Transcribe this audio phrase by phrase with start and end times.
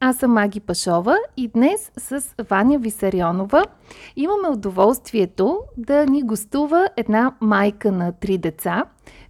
[0.00, 3.64] аз съм Маги Пашова и днес с Ваня Висарионова
[4.16, 8.84] имаме удоволствието да ни гостува една майка на три деца,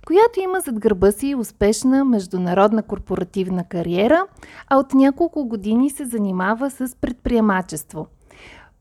[0.06, 4.26] която има зад гърба си успешна международна корпоративна кариера,
[4.68, 8.06] а от няколко години се занимава с предприемачество.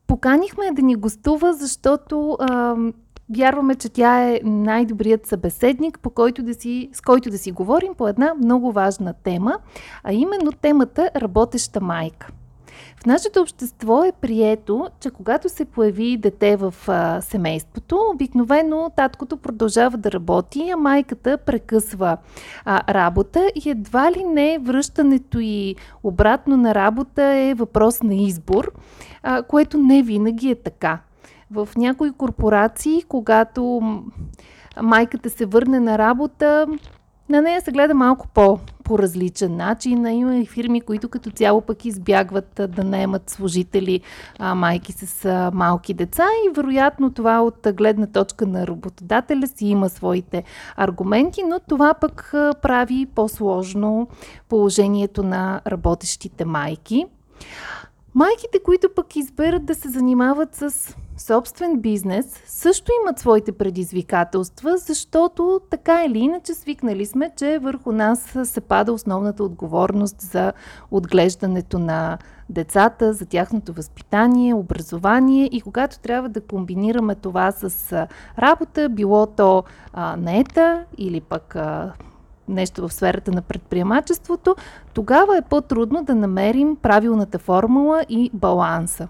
[0.06, 2.76] Поканихме да ни гостува, защото а,
[3.36, 7.94] Вярваме, че тя е най-добрият събеседник, по който да си, с който да си говорим
[7.94, 9.58] по една много важна тема,
[10.04, 12.28] а именно темата работеща майка.
[13.02, 19.36] В нашето общество е прието, че когато се появи дете в а, семейството, обикновено таткото
[19.36, 22.16] продължава да работи, а майката прекъсва
[22.64, 28.72] а, работа и едва ли не връщането и обратно на работа е въпрос на избор,
[29.22, 30.98] а, което не винаги е така.
[31.50, 33.80] В някои корпорации, когато
[34.82, 36.66] майката се върне на работа,
[37.28, 40.06] на нея се гледа малко по, по различен начин.
[40.06, 44.00] Има и фирми, които като цяло пък избягват да наемат служители,
[44.38, 49.66] а, майки с а, малки деца и вероятно това от гледна точка на работодателя си
[49.66, 50.44] има своите
[50.76, 54.08] аргументи, но това пък а, прави по-сложно
[54.48, 57.06] положението на работещите майки.
[58.14, 65.60] Майките, които пък изберат да се занимават с собствен бизнес, също имат своите предизвикателства, защото
[65.70, 70.52] така или иначе свикнали сме, че върху нас се пада основната отговорност за
[70.90, 72.18] отглеждането на
[72.50, 75.48] децата, за тяхното възпитание, образование.
[75.52, 78.06] И когато трябва да комбинираме това с
[78.38, 81.92] работа, било то а, наета или пък а,
[82.48, 84.56] нещо в сферата на предприемачеството,
[84.94, 89.08] тогава е по-трудно да намерим правилната формула и баланса.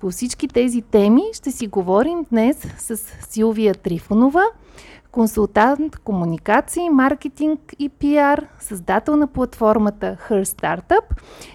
[0.00, 2.96] По всички тези теми ще си говорим днес с
[3.30, 4.42] Силвия Трифонова,
[5.12, 11.04] консултант комуникации, маркетинг и пиар, създател на платформата Her Startup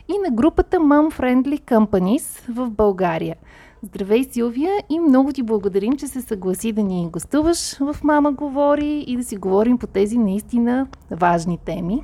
[0.08, 3.36] и на групата Mom Friendly Companies в България–
[3.86, 9.04] Здравей, Силвия, и много ти благодарим, че се съгласи да ни гостуваш в Мама говори
[9.08, 12.04] и да си говорим по тези наистина важни теми.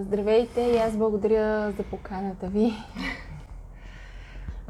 [0.00, 2.72] Здравейте и аз благодаря за поканата ви.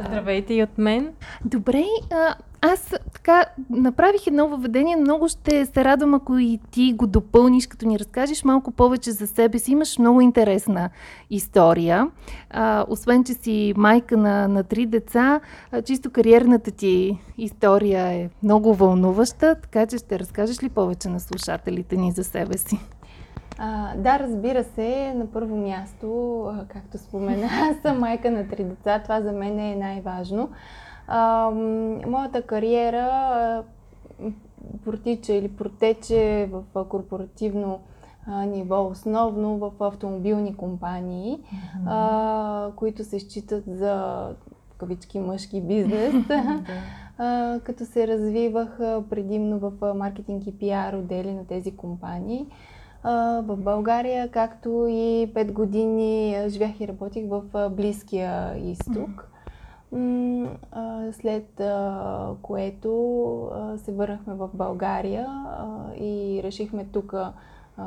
[0.07, 1.13] Здравейте и от мен.
[1.45, 7.07] Добре, а, аз така направих едно въведение, много ще се радвам, ако и ти го
[7.07, 9.73] допълниш, като ни разкажеш малко повече за себе си.
[9.73, 10.91] Имаш много интересна
[11.31, 12.09] история.
[12.51, 15.41] А, освен, че си майка на, на три деца,
[15.73, 21.21] а, чисто кариерната ти история е много вълнуваща, така че ще разкажеш ли повече на
[21.21, 22.79] слушателите ни за себе си?
[23.59, 29.01] А, да, разбира се, на първо място, както спомена, аз съм майка на три деца.
[29.03, 30.51] Това за мен е най-важно.
[31.07, 31.51] А,
[32.07, 33.65] моята кариера
[34.85, 37.81] протича или протече в корпоративно
[38.29, 41.83] ниво, основно в автомобилни компании, mm-hmm.
[41.87, 44.27] а, които се считат за
[44.79, 46.15] кавички мъжки бизнес.
[47.19, 48.79] а, като се развивах
[49.11, 52.47] предимно в маркетинг и пиар отдели на тези компании
[53.05, 59.29] в България, както и 5 години живях и работих в Близкия изток.
[61.13, 61.61] След
[62.43, 65.29] което се върнахме в България
[66.01, 67.15] и решихме тук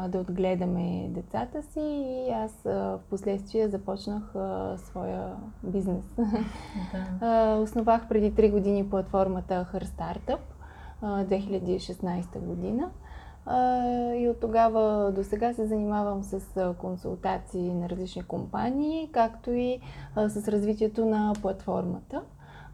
[0.08, 4.34] да отгледаме децата си и аз в последствие започнах
[4.78, 6.16] своя бизнес.
[7.20, 7.56] Да.
[7.56, 10.40] Основах преди 3 години платформата Her Startup
[11.04, 12.90] 2016 година.
[14.16, 19.80] И от тогава до сега се занимавам с консултации на различни компании, както и
[20.28, 22.22] с развитието на платформата.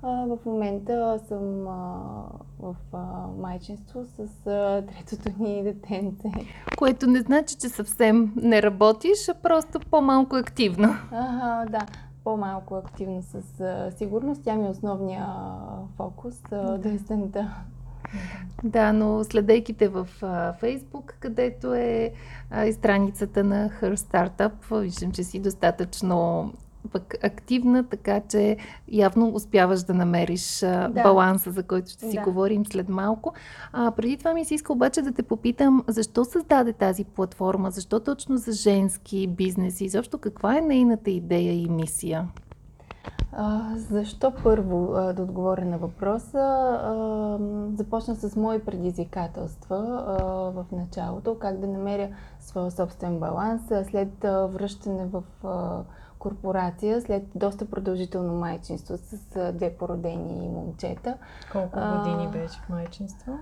[0.04, 1.64] В момента съм
[2.59, 2.76] в
[3.38, 4.28] майчинство с
[4.88, 6.32] третото ни детенце.
[6.78, 10.90] Което не значи, че съвсем не работиш, а просто по-малко активно.
[11.12, 11.85] Ага, да
[12.23, 13.62] по-малко активно със
[13.97, 14.44] сигурност.
[14.44, 15.28] Тя ми е основния
[15.97, 17.47] фокус да, да
[18.63, 20.08] да, но следейки те в
[20.59, 22.11] Фейсбук, където е
[22.49, 26.52] а, и страницата на Her Startup, виждам, че си достатъчно
[26.91, 30.90] пък активна, така че явно успяваш да намериш да.
[30.90, 32.22] баланса, за който ще си да.
[32.22, 33.34] говорим след малко.
[33.73, 37.99] А, преди това ми се иска обаче да те попитам, защо създаде тази платформа, защо
[37.99, 42.28] точно за женски бизнес и защо каква е нейната идея и мисия?
[43.34, 46.40] А, защо първо а, да отговоря на въпроса?
[46.40, 47.38] А,
[47.76, 52.09] започна с мои предизвикателства а, в началото, как да намеря
[52.40, 53.62] своя собствен баланс
[53.92, 55.84] след а, връщане в а,
[56.20, 61.18] корпорация, след доста продължително майчинство с а, две породени момчета.
[61.52, 63.38] Колко години а, беше в майчинство?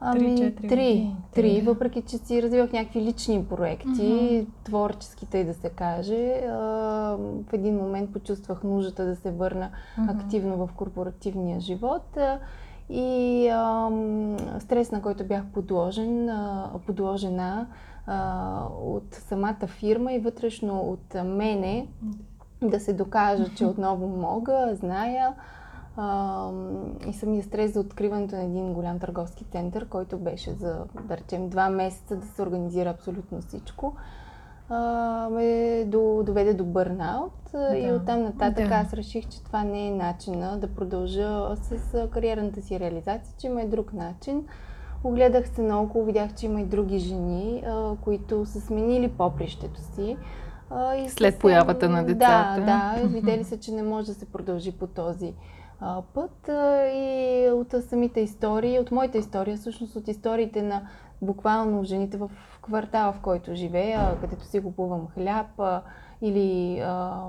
[0.00, 4.46] Ами, три, три, въпреки че си развивах някакви лични проекти, mm-hmm.
[4.64, 6.40] творческите и да се каже.
[6.48, 6.54] А,
[7.48, 10.10] в един момент почувствах нуждата да се върна mm-hmm.
[10.10, 12.16] активно в корпоративния живот.
[12.16, 12.38] А,
[12.90, 13.90] и а,
[14.58, 17.66] стрес, на който бях подложен, а, подложена
[18.06, 21.86] а, от самата фирма и вътрешно от мене,
[22.62, 25.34] да се докажа, че отново мога, зная
[25.96, 26.50] а,
[27.08, 31.48] и самия стрес за откриването на един голям търговски център, който беше за, да речем,
[31.48, 33.96] два месеца да се организира абсолютно всичко,
[34.68, 38.74] а, ме до, доведе до бърнаут да, и оттам нататък да.
[38.74, 43.62] аз реших, че това не е начина да продължа с кариерната си реализация, че има
[43.62, 44.44] и друг начин.
[45.04, 50.16] Огледах се наоколо, видях, че има и други жени, а, които са сменили попрището си.
[50.70, 52.60] А, и След появата на децата.
[52.60, 55.34] Да, да, видели се, че не може да се продължи по този
[55.84, 60.88] а, път а, и от самите истории, от моята история, всъщност от историите на
[61.22, 62.30] буквално жените в
[62.62, 65.82] квартала, в който живея, където си купувам хляб а,
[66.22, 67.22] или а,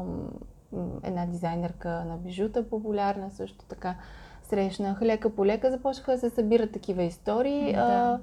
[1.03, 3.95] една дизайнерка на бижута популярна също така
[4.43, 5.01] срещнах.
[5.01, 7.73] Лека по лека започнаха да се събират такива истории.
[7.73, 7.79] Да.
[7.79, 8.19] А,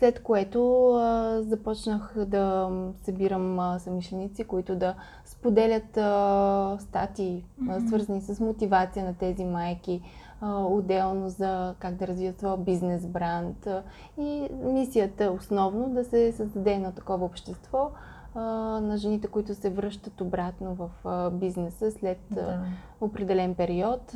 [0.00, 2.70] след което а, започнах да
[3.04, 4.94] събирам а, самишленици, които да
[5.24, 7.88] споделят а, статии, mm-hmm.
[7.88, 10.02] свързани с мотивация на тези майки,
[10.42, 13.68] отделно за как да развият своя бизнес бранд.
[14.18, 17.90] И мисията основно да се създаде едно такова общество,
[18.34, 18.40] а,
[18.80, 22.40] на жените, които се връщат обратно в а, бизнеса след да.
[22.40, 22.60] а,
[23.00, 24.12] определен период,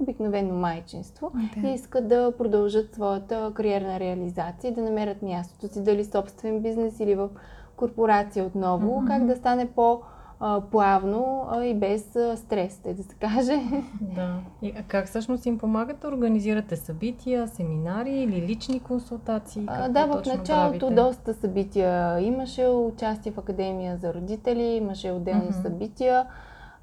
[0.00, 1.68] обикновено майчинство, да.
[1.68, 7.14] и искат да продължат своята кариерна реализация, да намерят мястото си, дали собствен бизнес или
[7.14, 7.28] в
[7.76, 9.06] корпорация отново, mm-hmm.
[9.06, 10.02] как да стане по-
[10.40, 13.60] а, плавно а, и без а, стрес, да се каже.
[14.00, 14.36] Да.
[14.62, 16.06] И как всъщност им помагате?
[16.06, 19.64] Организирате събития, семинари или лични консултации?
[19.66, 20.94] А, да, в началото правите?
[20.94, 22.66] доста събития имаше.
[22.66, 25.62] Участие в Академия за родители, имаше отделни mm-hmm.
[25.62, 26.26] събития.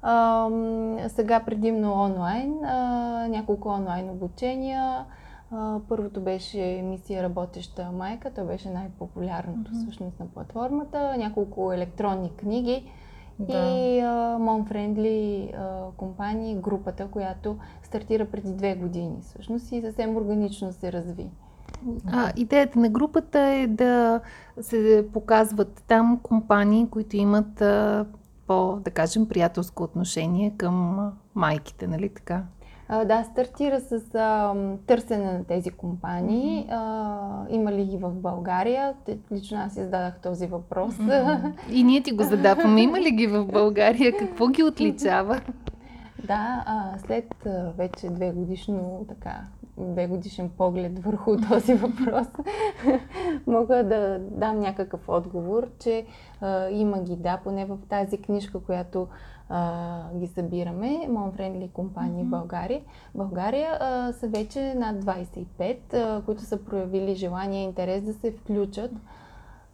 [0.02, 0.48] А,
[1.08, 2.78] сега предимно онлайн, а,
[3.28, 5.04] няколко онлайн обучения.
[5.50, 9.82] А, първото беше мисия Работеща майка, то беше най-популярното mm-hmm.
[9.82, 11.14] всъщност на платформата.
[11.18, 12.90] Няколко електронни книги
[13.38, 13.52] да.
[13.52, 20.16] и uh, Mom Friendly uh, компания, групата, която стартира преди две години всъщност и съвсем
[20.16, 21.30] органично се разви.
[22.06, 24.20] А, идеята на групата е да
[24.60, 28.06] се показват там компании, които имат а,
[28.46, 32.44] по, да кажем, приятелско отношение към майките, нали така?
[32.88, 34.54] А, да, стартира с а,
[34.86, 36.66] търсене на тези компании.
[36.70, 38.94] А, има ли ги в България?
[39.32, 40.94] Лично аз издадах този въпрос.
[41.70, 42.82] И ние ти го задаваме.
[42.82, 44.12] Има ли ги в България?
[44.18, 45.40] Какво ги отличава?
[46.24, 49.40] Да, а, след а, вече две годишно така
[49.78, 52.26] две годишен поглед върху този въпрос,
[53.46, 56.06] мога да дам някакъв отговор, че
[56.40, 59.08] а, има ги, да, поне в тази книжка, която
[59.48, 62.28] а, ги събираме, Friendly компании mm-hmm.
[62.28, 62.80] България.
[63.14, 68.32] България а, са вече над 25, а, които са проявили желание и интерес да се
[68.32, 68.90] включат.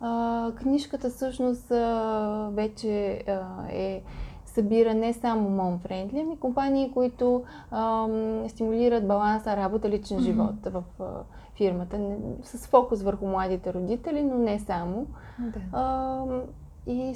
[0.01, 4.03] А, книжката всъщност а, вече а, е
[4.47, 8.09] събира не само Mom Friendly, ами компании, които а,
[8.49, 10.23] стимулират баланса работа личен mm-hmm.
[10.23, 11.05] живот в а,
[11.55, 15.07] фирмата, с фокус върху младите родители, но не само.
[15.39, 15.61] Да.
[15.73, 16.25] А,
[16.87, 17.15] и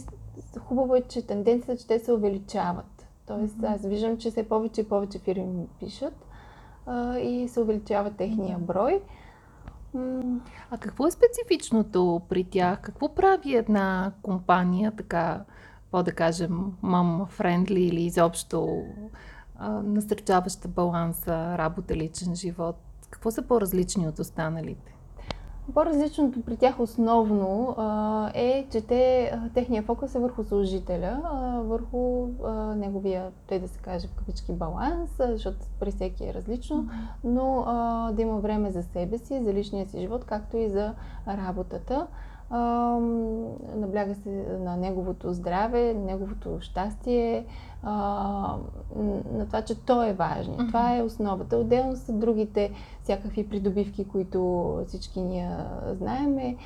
[0.60, 3.06] хубаво е, че тенденцията, че те се увеличават.
[3.26, 3.74] Тоест, mm-hmm.
[3.74, 6.26] аз виждам, че все повече и повече фирми ми пишат
[6.86, 9.02] а, и се увеличава техния брой.
[10.70, 12.80] А какво е специфичното при тях?
[12.80, 15.44] Какво прави една компания така,
[15.90, 18.82] по-да кажем, мам-френдли или изобщо
[19.56, 22.76] а, насърчаваща баланса, работа, личен живот?
[23.10, 24.93] Какво са по-различни от останалите?
[25.74, 32.28] По-различното при тях основно а, е, че те, техния фокус е върху служителя, а, върху
[32.44, 36.88] а, неговия, той да се каже в кавички баланс, защото при всеки е различно,
[37.24, 40.94] но а, да има време за себе си, за личния си живот, както и за
[41.28, 42.06] работата.
[43.76, 47.46] Набляга се на неговото здраве, неговото щастие,
[47.84, 50.54] на това, че той е важен.
[50.54, 50.66] Mm-hmm.
[50.66, 51.56] Това е основата.
[51.56, 52.70] Отделно са другите
[53.02, 55.50] всякакви придобивки, които всички ние
[55.92, 56.56] знаеме.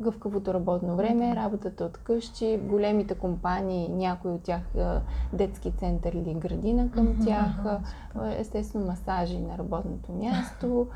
[0.00, 4.62] Гъвкавото работно време, работата от къщи, големите компании, някои от тях
[5.32, 7.26] детски център или градина към mm-hmm.
[7.26, 7.80] тях,
[8.38, 10.86] естествено масажи на работното място,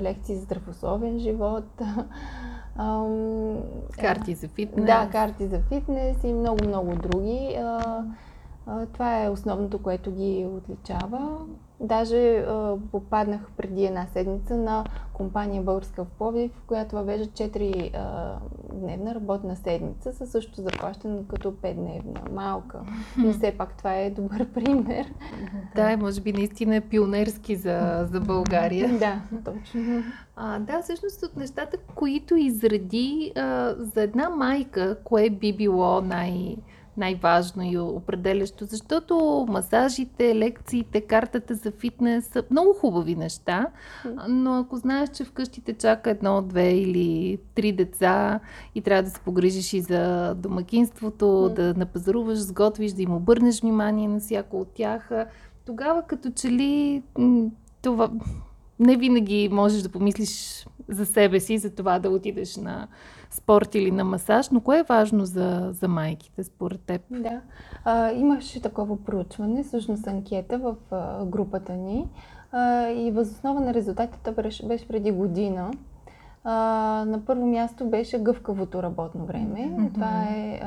[0.00, 1.64] лекции за здравословен живот.
[4.00, 4.86] карти за фитнес.
[4.86, 7.58] Да, карти за фитнес и много-много други.
[8.92, 11.38] Това е основното, което ги отличава.
[11.80, 19.56] Даже а, попаднах преди една седмица на компания Българска в Пловдив, която въвежда 4-дневна работна
[19.56, 22.32] седмица със също заплащане като 5-дневна.
[22.32, 22.80] Малка.
[23.16, 25.06] Но все пак това е добър пример.
[25.74, 28.88] Да, може би наистина е пионерски за, за България.
[28.98, 30.02] да, точно.
[30.36, 36.56] А, да, всъщност от нещата, които изреди а, за една майка, кое би било най-
[36.96, 43.66] най-важно и определящо, защото масажите, лекциите, картата за фитнес са много хубави неща,
[44.28, 48.40] но ако знаеш, че вкъщи те чака едно, две или три деца
[48.74, 54.08] и трябва да се погрижиш и за домакинството, да напазаруваш, сготвиш, да им обърнеш внимание
[54.08, 55.10] на всяко от тях,
[55.64, 57.02] тогава като че ли
[57.82, 58.10] това
[58.82, 62.88] не винаги можеш да помислиш за себе си, за това да отидеш на
[63.30, 67.02] спорт или на масаж, но кое е важно за, за майките според теб?
[67.10, 67.40] Да,
[67.84, 72.08] а, имаше такова проучване, всъщност анкета в а, групата ни
[72.52, 75.70] а, и възоснова на резултатите беше, беше преди година.
[76.44, 76.52] А,
[77.08, 79.58] на първо място беше гъвкавото работно време.
[79.58, 79.94] Mm-hmm.
[79.94, 80.60] Това е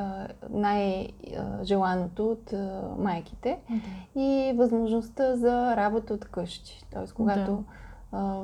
[0.50, 3.58] най-желаното от а, майките.
[3.70, 4.20] Mm-hmm.
[4.20, 6.84] И възможността за работа от къщи.
[6.92, 7.58] Тоест, когато да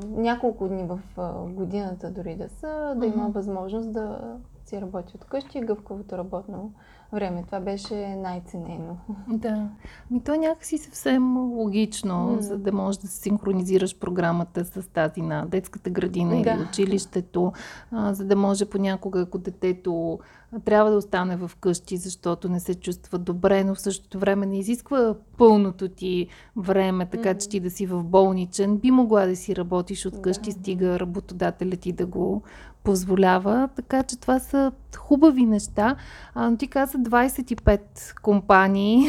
[0.02, 1.00] няколко дни в
[1.48, 6.72] годината дори да са, да има възможност да си работи от къщи гъвкавото работно
[7.12, 7.42] време.
[7.46, 8.96] Това беше най-ценено.
[9.28, 9.68] Да.
[10.10, 12.38] Ми то е някакси съвсем логично, mm.
[12.38, 16.50] за да можеш да синхронизираш програмата с тази на детската градина да.
[16.50, 17.52] или училището,
[17.90, 20.18] а, за да може понякога, ако детето
[20.64, 24.58] трябва да остане в къщи, защото не се чувства добре, но в същото време не
[24.58, 26.26] изисква пълното ти
[26.56, 28.76] време, така че ти да си в болничен.
[28.76, 30.52] Би могла да си работиш от къщи, да.
[30.52, 32.42] стига работодателят ти да го
[32.84, 33.68] позволява.
[33.76, 35.96] Така че това са хубави неща.
[36.34, 39.06] А, но ти каза 25 компании.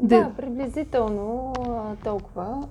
[0.00, 1.52] Да, приблизително
[2.04, 2.68] толкова.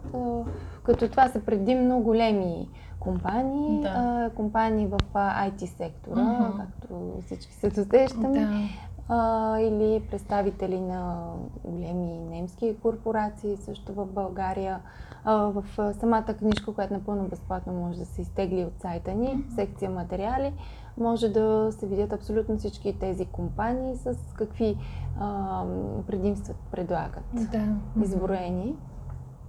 [0.83, 2.69] Като това са предимно големи
[2.99, 3.87] компании, да.
[3.87, 6.57] а, компании в IT сектора, uh-huh.
[6.57, 8.69] както всички се досещаме, да.
[9.09, 11.23] а, или представители на
[11.63, 14.79] големи немски корпорации, също в България.
[15.25, 15.63] В
[15.99, 20.53] самата книжка, която напълно безплатно може да се изтегли от сайта ни, секция материали,
[20.97, 24.77] може да се видят абсолютно всички тези компании с какви
[25.19, 25.63] а,
[26.07, 27.75] предимства предлагат, да.
[28.03, 28.75] изброени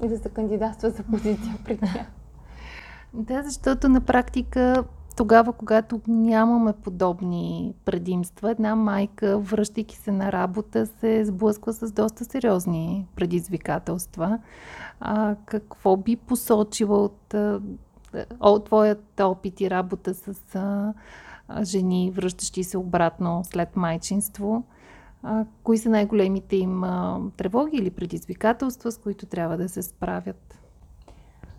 [0.03, 2.07] и да се кандидатства за позиция пред тях.
[3.17, 4.85] Да, защото на практика
[5.17, 12.25] тогава, когато нямаме подобни предимства, една майка, връщайки се на работа, се сблъсква с доста
[12.25, 14.39] сериозни предизвикателства.
[15.01, 17.35] А, какво би посочила от,
[18.41, 20.95] от твоят опит и работа с а,
[21.63, 24.65] жени, връщащи се обратно след майчинство?
[25.23, 30.64] А, кои са най-големите им а, тревоги или предизвикателства, с които трябва да се справят?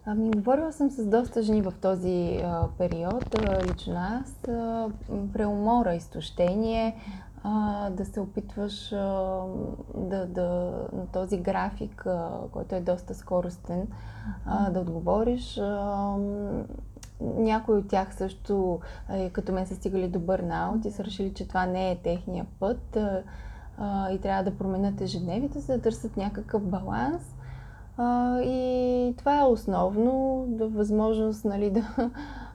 [0.08, 4.48] Ами, говорила съм с доста жени в този а, период, а, лично аз.
[4.48, 4.90] А,
[5.34, 6.96] преумора, изтощение,
[7.44, 9.42] а, да се опитваш а,
[9.98, 13.88] да, да, на този график, а, който е доста скоростен,
[14.46, 15.58] а, да отговориш.
[15.58, 16.16] А,
[17.22, 21.48] някои от тях също, а, като мен са стигали до бърнаут и са решили, че
[21.48, 23.24] това не е техния път а,
[23.78, 27.35] а, и трябва да променят ежедневието, за да търсят някакъв баланс.
[27.98, 32.12] А, и това е основно, да възможност нали, да,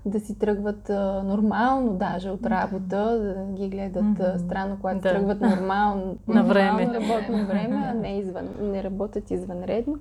[0.06, 4.36] да си тръгват а, нормално даже от работа, да ги гледат mm-hmm.
[4.36, 5.12] странно, когато да.
[5.12, 6.86] тръгват нормално, на време.
[6.86, 9.98] работно време, а не, извън, не работят извънредно,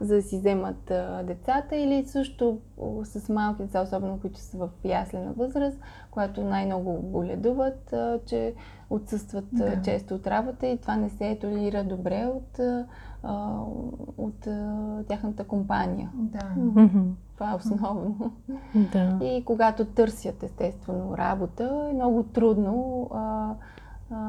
[0.00, 2.58] за да си вземат а, децата или също
[3.04, 5.78] с малки деца, особено които са в яслена възраст,
[6.10, 8.54] която най-много боледуват, а, че
[8.90, 9.82] отсъстват да.
[9.82, 12.60] често от работа и това не се толерира добре от
[13.22, 13.60] а, а,
[14.18, 16.10] от а, тяхната компания.
[16.14, 16.54] Да.
[17.34, 18.32] Това е основно.
[18.92, 19.18] Да.
[19.22, 23.54] И когато търсят естествено работа, е много трудно а,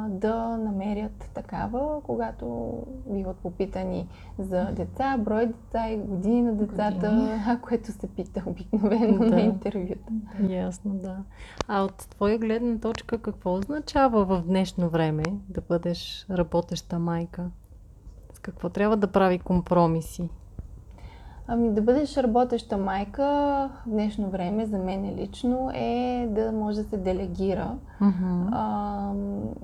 [0.10, 2.74] да намерят такава, когато
[3.10, 4.08] биват попитани
[4.40, 7.60] за деца, брой деца и години на децата, години.
[7.62, 9.30] което се пита обикновено да.
[9.30, 10.14] на интервюта.
[10.50, 11.18] Ясно, да.
[11.68, 17.50] А от твоя гледна точка, какво означава в днешно време да бъдеш работеща майка?
[18.42, 20.30] Какво трябва да прави компромиси?
[21.48, 23.24] Ами да бъдеш работеща майка
[23.86, 28.50] в днешно време за мен лично е да може да се делегира mm-hmm.
[28.52, 28.66] а,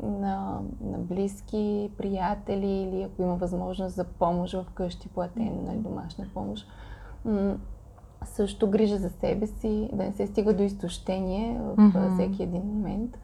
[0.04, 5.78] на, на близки, приятели или ако има възможност за помощ в къщи, платена на нали,
[5.78, 6.68] домашна помощ.
[7.26, 7.56] М-
[8.24, 12.14] също грижа за себе си, да не се стига до изтощение в mm-hmm.
[12.14, 13.18] всеки един момент.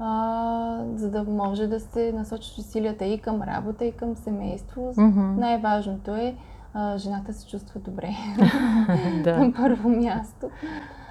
[0.00, 4.94] А, за да може да се насочат усилията и към работа, и към семейство.
[4.94, 5.38] Mm-hmm.
[5.38, 6.34] Най-важното е
[6.74, 8.08] а, жената се чувства добре.
[9.24, 9.38] да.
[9.38, 10.50] На първо място.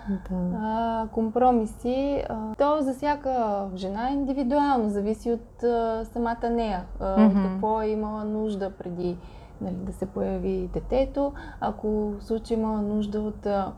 [0.10, 0.58] Да.
[0.62, 2.24] А, компромиси.
[2.29, 6.84] А, то за всяка жена е индивидуално, зависи от а, самата нея.
[7.00, 7.43] А, mm-hmm.
[7.43, 9.17] Какво е имала нужда преди
[9.62, 11.34] нали, да се появи детето.
[11.60, 13.72] Ако в случай имала нужда от а,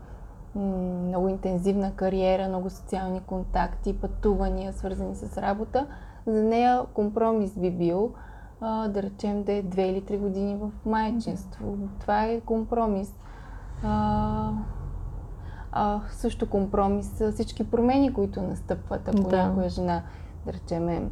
[0.54, 5.86] много интензивна кариера, много социални контакти, пътувания, свързани с работа,
[6.26, 8.12] за нея компромис би бил
[8.60, 11.76] а, да речем да е две или три години в майчинство.
[12.00, 13.14] Това е компромис.
[13.84, 14.52] А,
[15.72, 19.46] а, също компромис са всички промени, които настъпват, ако да.
[19.46, 20.02] някоя жена,
[20.46, 21.10] да речем,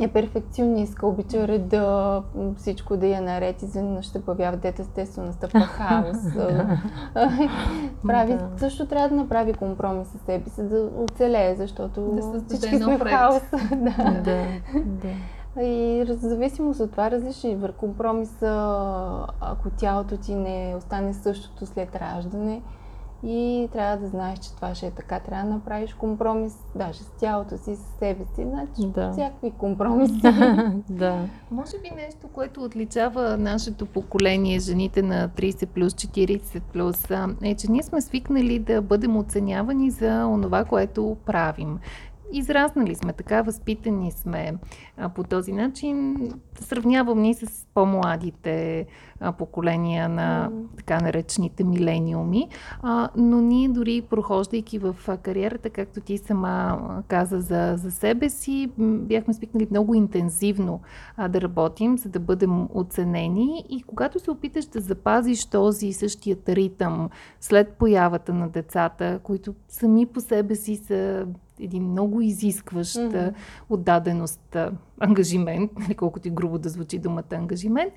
[0.00, 2.22] е, перфекционистка, обича реда,
[2.56, 6.16] всичко да я наред, изведнъж ще появява дете, естествено настъпва хаос.
[8.06, 8.38] прави.
[8.56, 13.04] Също трябва да направи компромис с себе си, да оцелее, защото да всички сме в
[13.04, 13.42] хаос.
[13.70, 14.20] да.
[14.24, 14.46] да.
[14.84, 15.08] да.
[15.62, 18.76] И зависимост от това различни компромиса,
[19.40, 22.62] ако тялото ти не остане същото след раждане
[23.28, 27.10] и трябва да знаеш, че това ще е така, трябва да направиш компромис, даже с
[27.10, 29.12] тялото си, с себе си, значи да.
[29.12, 30.20] всякакви компромиси.
[30.90, 31.28] да.
[31.50, 37.10] Може би нещо, което отличава нашето поколение, жените на 30 плюс, 40 плюс,
[37.42, 41.78] е, че ние сме свикнали да бъдем оценявани за онова, което правим.
[42.32, 44.54] Израснали сме така, възпитани сме
[44.96, 46.16] а, по този начин.
[46.60, 48.86] Сравнявам ни с по-младите
[49.20, 52.48] а, поколения на така наречените милениуми.
[52.82, 56.78] А, но ние дори прохождайки в кариерата, както ти сама
[57.08, 60.80] каза за, за себе си, бяхме свикнали много интензивно
[61.16, 63.64] а, да работим, за да бъдем оценени.
[63.68, 70.06] И когато се опиташ да запазиш този същият ритъм след появата на децата, които сами
[70.06, 71.26] по себе си са
[71.60, 73.34] един много изискващ mm-hmm.
[73.70, 74.56] отдаденост
[75.00, 77.92] ангажимент, нали, колкото и грубо да звучи думата ангажимент,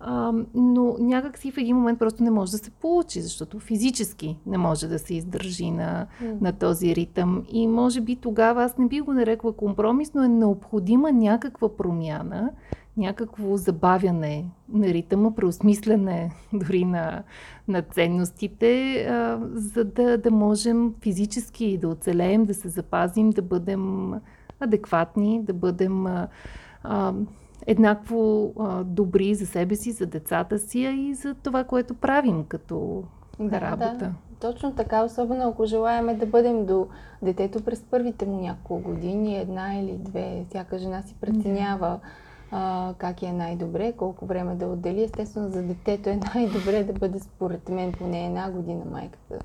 [0.00, 4.38] а, но някак си в един момент просто не може да се получи, защото физически
[4.46, 6.40] не може да се издържи на, mm.
[6.40, 7.44] на този ритъм.
[7.52, 12.50] И може би тогава аз не би го нарекла компромис, но е необходима някаква промяна,
[12.96, 17.22] някакво забавяне на ритъма, преосмислене дори на,
[17.68, 24.14] на ценностите, а, за да, да можем физически да оцелеем, да се запазим, да бъдем
[24.60, 26.28] адекватни, да бъдем а,
[26.82, 27.12] а,
[27.66, 32.44] еднакво а, добри за себе си, за децата си, а и за това, което правим
[32.48, 33.04] като
[33.40, 33.96] да, работа.
[33.98, 34.12] Да.
[34.40, 36.86] Точно така, особено ако желаеме да бъдем до
[37.22, 41.88] детето през първите му няколко години, една или две, всяка жена си преценява.
[41.88, 42.00] Да
[42.52, 45.02] а, как е най-добре, колко време да отдели.
[45.02, 49.38] Естествено, за детето е най-добре да бъде според мен поне една година майката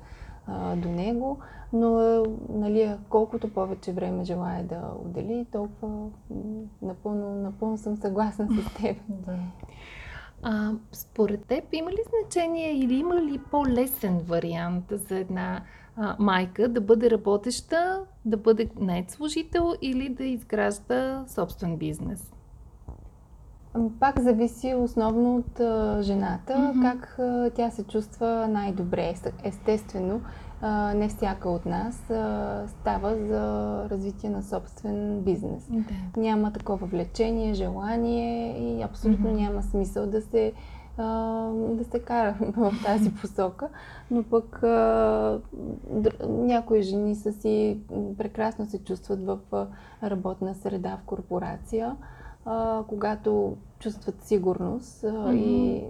[0.46, 1.38] а, до него,
[1.72, 6.08] но нали, колкото повече време желая да отдели, толкова
[6.82, 8.96] напълно, напълно съм съгласна с теб.
[9.08, 9.38] Да.
[10.42, 15.62] А, според теб има ли значение или има ли по-лесен вариант за една
[15.96, 22.32] а, майка да бъде работеща, да бъде найт служител или да изгражда собствен бизнес?
[23.74, 26.82] Ами, пак зависи основно от а, жената, mm-hmm.
[26.82, 29.14] как а, тя се чувства най-добре.
[29.44, 30.20] Естествено,
[30.60, 35.62] а, не всяка от нас а, става за развитие на собствен бизнес.
[35.62, 36.16] Mm-hmm.
[36.16, 39.40] Няма такова влечение, желание и абсолютно mm-hmm.
[39.40, 40.52] няма смисъл да се,
[40.98, 43.68] да се кара в тази посока.
[44.10, 45.40] Но пък а,
[46.28, 47.80] някои жени са си
[48.18, 49.38] прекрасно се чувстват в
[50.02, 51.96] работна среда в корпорация
[52.48, 55.34] а, когато чувстват сигурност а, mm-hmm.
[55.34, 55.84] и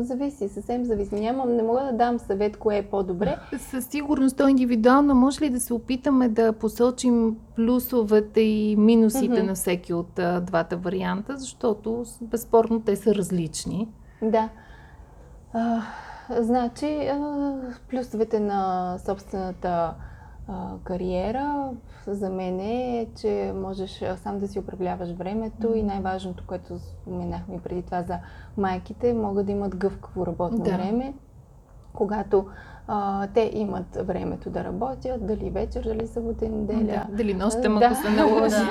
[0.00, 1.14] зависи, съвсем зависи.
[1.14, 3.36] Нямам, не мога да дам съвет кое е по-добре.
[3.58, 5.14] Със сигурност то е индивидуално.
[5.14, 9.46] Може ли да се опитаме да посочим плюсовете и минусите mm-hmm.
[9.46, 13.88] на всеки от а, двата варианта, защото безспорно те са различни.
[14.22, 14.48] Да.
[15.52, 15.82] А,
[16.38, 17.54] значи, а,
[17.90, 19.94] плюсовете на собствената
[20.48, 21.70] а, кариера
[22.06, 27.82] за мен е, че можеш сам да си управляваш времето и най-важното, което споменахме преди
[27.82, 28.18] това за
[28.56, 30.70] майките, могат да имат гъвкаво работно Да.
[30.70, 31.14] време,
[31.92, 32.46] когато
[32.88, 37.04] а, те имат времето да работят, дали вечер, дали събота неделя.
[37.08, 37.84] Да, дали нощем, Да.
[37.86, 38.66] ако се наложи.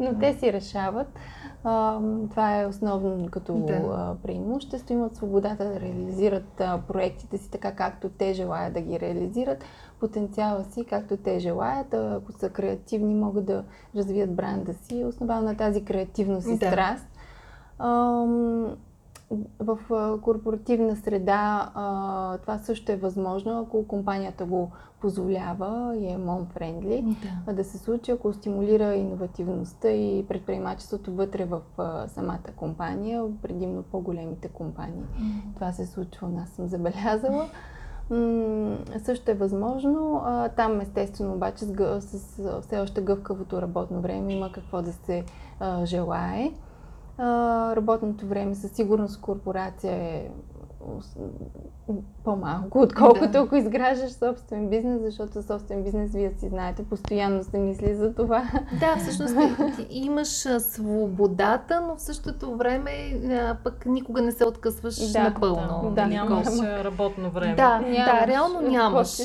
[0.00, 1.18] Но те си решават.
[1.68, 2.00] А,
[2.30, 4.16] това е основно като Да.
[4.22, 4.94] преимущество.
[4.94, 9.64] Имат свободата да реализират а, проектите си така, както те желаят да ги реализират.
[10.00, 11.94] Потенциала си, както те желаят.
[11.94, 13.64] Ако са креативни, могат да
[13.96, 16.66] развият бранда си, основано на тази креативност и Да.
[16.66, 17.06] страст.
[17.78, 18.76] Ам,
[19.58, 19.78] в
[20.22, 27.52] корпоративна среда а, това също е възможно, ако компанията го позволява и е mom-friendly Да.
[27.52, 34.48] да се случи, ако стимулира иновативността и предприемачеството вътре в а, самата компания, предимно по-големите
[34.48, 35.02] компании.
[35.54, 37.48] Това се случва, аз съм забелязала.
[38.10, 40.22] М- също е възможно.
[40.24, 45.24] А, там естествено обаче с, все още гъвкавото работно време има какво да се
[45.60, 46.50] а, желае.
[47.18, 47.26] А,
[47.76, 50.28] работното време със сигурност корпорация е
[52.24, 53.38] по-малко, отколкото Да.
[53.38, 58.42] ако изграждаш собствен бизнес, защото собствен бизнес, вие си знаете, постоянно се мисли за това.
[58.80, 59.34] Да, всъщност
[59.76, 62.90] ти, ти имаш свободата, но в същото време
[63.30, 65.90] а, пък никога не се откъсваш Да, напълно.
[65.90, 67.54] да, нали, нямаш колко- работно време.
[67.54, 69.16] Да, Нямаш, да, реално нямаш.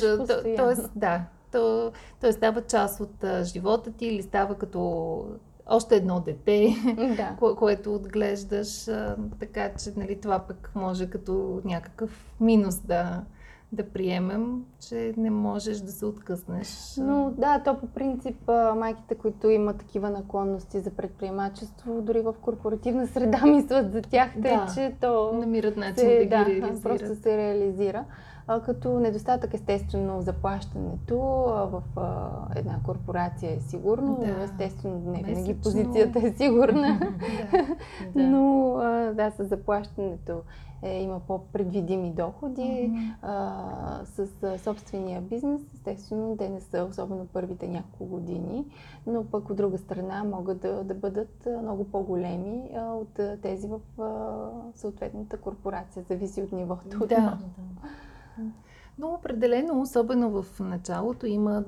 [0.56, 1.20] Тоест, да.
[1.52, 5.24] То, той става част от а, живота ти или става като
[5.72, 6.76] още едно дете,
[7.16, 7.36] да.
[7.38, 13.22] кое, което отглеждаш, а, така че нали, това пък може като някакъв минус да,
[13.72, 16.94] да приемем, че не можеш да се откъснеш.
[16.98, 18.36] Но да, то по принцип
[18.76, 24.56] майките, които имат такива наклонности за предприемачество, дори в корпоративна среда мислят за тях, тъй
[24.56, 24.66] Да.
[24.74, 26.82] че то намират начин се, да ги да, реализират.
[26.82, 28.04] просто се реализира.
[28.64, 31.18] Като недостатък естествено заплащането
[31.72, 31.82] в
[32.56, 34.42] една корпорация е сигурно, Да.
[34.44, 37.00] естествено не винаги позицията е сигурна.
[37.52, 38.22] Да.
[38.22, 38.28] Да.
[38.28, 38.72] Но
[39.14, 40.42] да, с заплащането
[40.82, 42.92] е, има по-предвидими доходи.
[43.22, 48.64] А, с а, собствения бизнес, естествено, те не са особено първите няколко години,
[49.06, 54.02] но пък от друга страна могат да, да бъдат много по-големи а, от тези в
[54.02, 56.04] а, съответната корпорация.
[56.08, 57.06] Зависи от нивото.
[57.06, 57.38] Да.
[58.98, 61.64] Но определено, особено в началото, има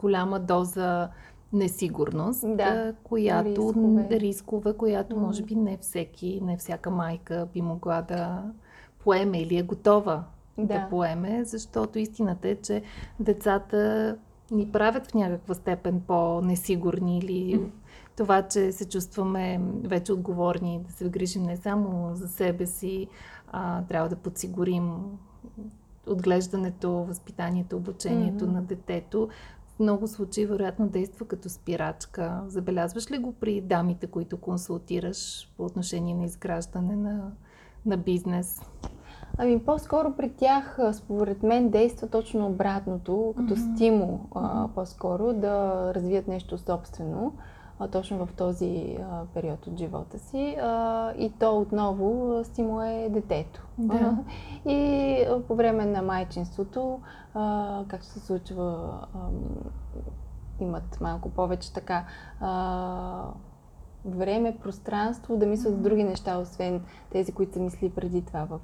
[0.00, 1.08] голяма доза
[1.52, 4.20] несигурност, Да, която рискове.
[4.20, 8.42] рискове, която може би не всеки, не всяка майка би могла да
[8.98, 10.24] поеме или е готова
[10.58, 10.86] да, Да.
[10.90, 12.82] поеме, защото истината е, че
[13.20, 14.16] децата
[14.50, 17.60] ни правят в някаква степен по-несигурни или
[18.16, 23.08] това, че се чувстваме вече отговорни да се грижим не само за себе си,
[23.52, 24.92] а, трябва да подсигурим
[26.06, 28.54] отглеждането, възпитанието, обучението Мгм.
[28.54, 29.28] на детето.
[29.66, 32.42] В много случаи, вероятно, действа като спирачка.
[32.46, 37.32] Забелязваш ли го при дамите, които консултираш по отношение на изграждане на,
[37.86, 38.62] на бизнес?
[39.38, 43.74] Ами по-скоро при тях, според мен, действа точно обратното, като Мгм.
[43.74, 47.32] стимул а, по-скоро да развият нещо собствено,
[47.78, 50.56] а, точно в този а, период от живота си.
[50.62, 53.66] А, и то отново а, стимул е детето.
[53.78, 54.18] Да.
[54.66, 57.00] И а, по време на майчинството,
[57.34, 59.32] а, както се случва, ам,
[60.60, 62.04] имат малко повече така
[62.40, 63.22] а,
[64.04, 68.60] време, пространство да мислят за други неща, освен тези, които са мисли преди това в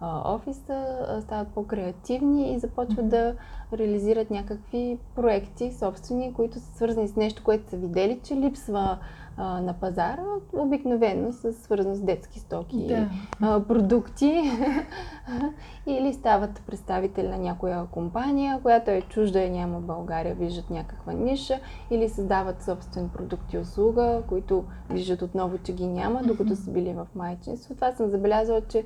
[0.00, 3.34] а, офиса, а, стават по-креативни и започват да
[3.72, 8.98] реализират някакви проекти собствени, които са свързани с нещо, което са видели, че липсва
[9.36, 12.96] а, на пазара, обикновено са свързани с детски стоки,
[13.40, 14.42] а, продукти.
[15.86, 21.12] Или стават представители на някоя компания, която е чужда и няма в България, виждат някаква
[21.12, 26.70] ниша или създават собствен продукт и услуга, които виждат отново, че ги няма, докато са
[26.70, 27.74] били в майчинство.
[27.74, 28.84] Това съм забелязала, че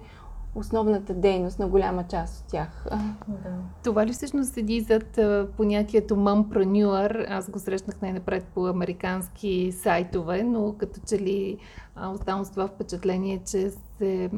[0.54, 2.86] основната дейност на голяма част от тях.
[3.28, 3.50] Да.
[3.84, 5.18] Това ли всъщност седи зад
[5.56, 7.26] понятието mumpreneur?
[7.28, 11.56] Аз го срещнах най-напред по американски сайтове, но като че ли
[12.14, 14.30] оставам с това впечатление, че се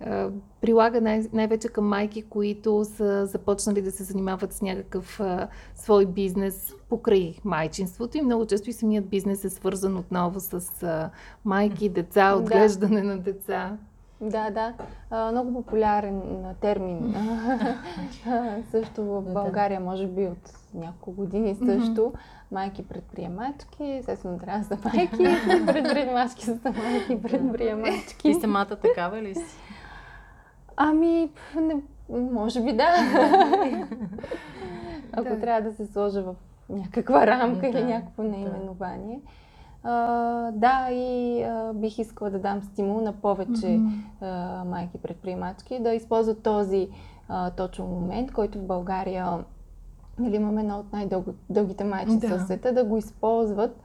[0.00, 0.28] а,
[0.60, 6.06] прилага най- най-вече към майки, които са започнали да се занимават с някакъв а, свой
[6.06, 11.10] бизнес покрай майчинството и много често и самият бизнес е свързан отново с а,
[11.44, 12.36] майки, деца, Да.
[12.36, 13.78] отглеждане на деца.
[14.22, 14.72] Да, да.
[15.10, 17.14] А, много популярен термин.
[18.70, 19.22] Също в.
[19.22, 22.12] България, може би от няколко години също.
[22.52, 25.16] Майки предприемачки, естествено трябва да са майки,
[25.66, 28.18] предприемачки са майки предприемачки.
[28.18, 29.56] Ти самата такава ли си?
[30.76, 31.76] Ами, не,
[32.08, 32.88] може би да.
[35.12, 36.34] ако трябва да се сложа в
[36.68, 39.20] някаква рамка Да, или някакво да.
[39.84, 43.88] А, да, и а, бих искала да дам стимул на повече Мгм.
[44.20, 46.88] а, майки предприемачки да използват този
[47.28, 49.44] а, точно момент, който в България
[50.18, 52.38] нали, имаме една от най-дългите майчинства Да.
[52.38, 53.80] в света, да го използват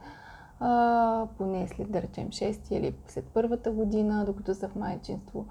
[0.60, 5.46] а, поне след, да речем, 6 или след първата година, докато са в майчинство,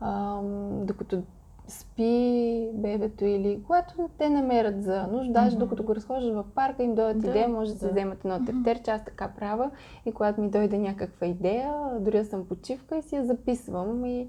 [0.00, 1.22] а, докато
[1.68, 5.64] спи бебето или когато те намерят за нужда, даже Мгм.
[5.64, 7.90] докато го разхождаш в парка, им дойдат Да, идея, може да се да.
[7.92, 9.70] вземат едно тефтерче, аз така правя
[10.06, 14.28] и когато ми дойде някаква идея, дори да съм почивка и си я записвам и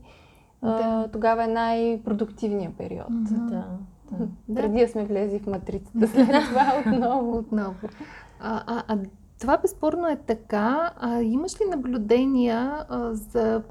[0.61, 1.07] а, Да.
[1.11, 3.07] тогава е най-продуктивният период.
[3.09, 3.39] Да.
[3.39, 3.63] да.
[4.11, 4.27] Да.
[4.55, 7.37] Преди да сме влезли в матрицата, след това отново.
[7.37, 7.75] Отново.
[8.39, 8.97] А, а, а
[9.41, 10.91] това безспорно е така.
[10.99, 13.61] А, имаш ли наблюдения а, за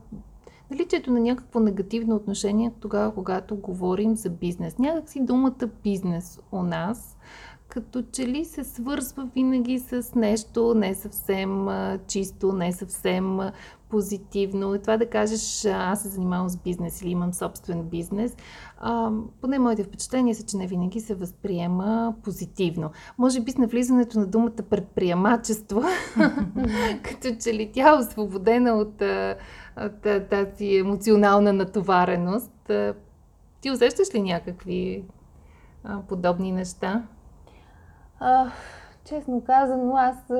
[0.71, 4.79] наличието на някакво негативно отношение тогава, когато говорим за бизнес?
[4.79, 7.14] Някак си думата бизнес у нас
[7.75, 11.67] като че ли се свързва винаги с нещо не съвсем
[12.07, 13.39] чисто, не съвсем
[13.89, 14.75] позитивно.
[14.75, 18.37] И това да кажеш, аз се занимавам с бизнес или имам собствен бизнес,
[18.79, 19.11] а,
[19.41, 22.91] поне моите впечатления са, че не винаги се възприема позитивно.
[23.19, 25.83] Може би с навлизането на думата предприемачество,
[27.03, 29.03] като че ли тя е освободена от,
[29.77, 32.71] от тази емоционална натовареност.
[33.61, 35.05] Ти усещаш ли някакви
[36.09, 37.03] подобни неща?
[38.21, 38.47] А,
[39.05, 40.35] честно казано, аз а,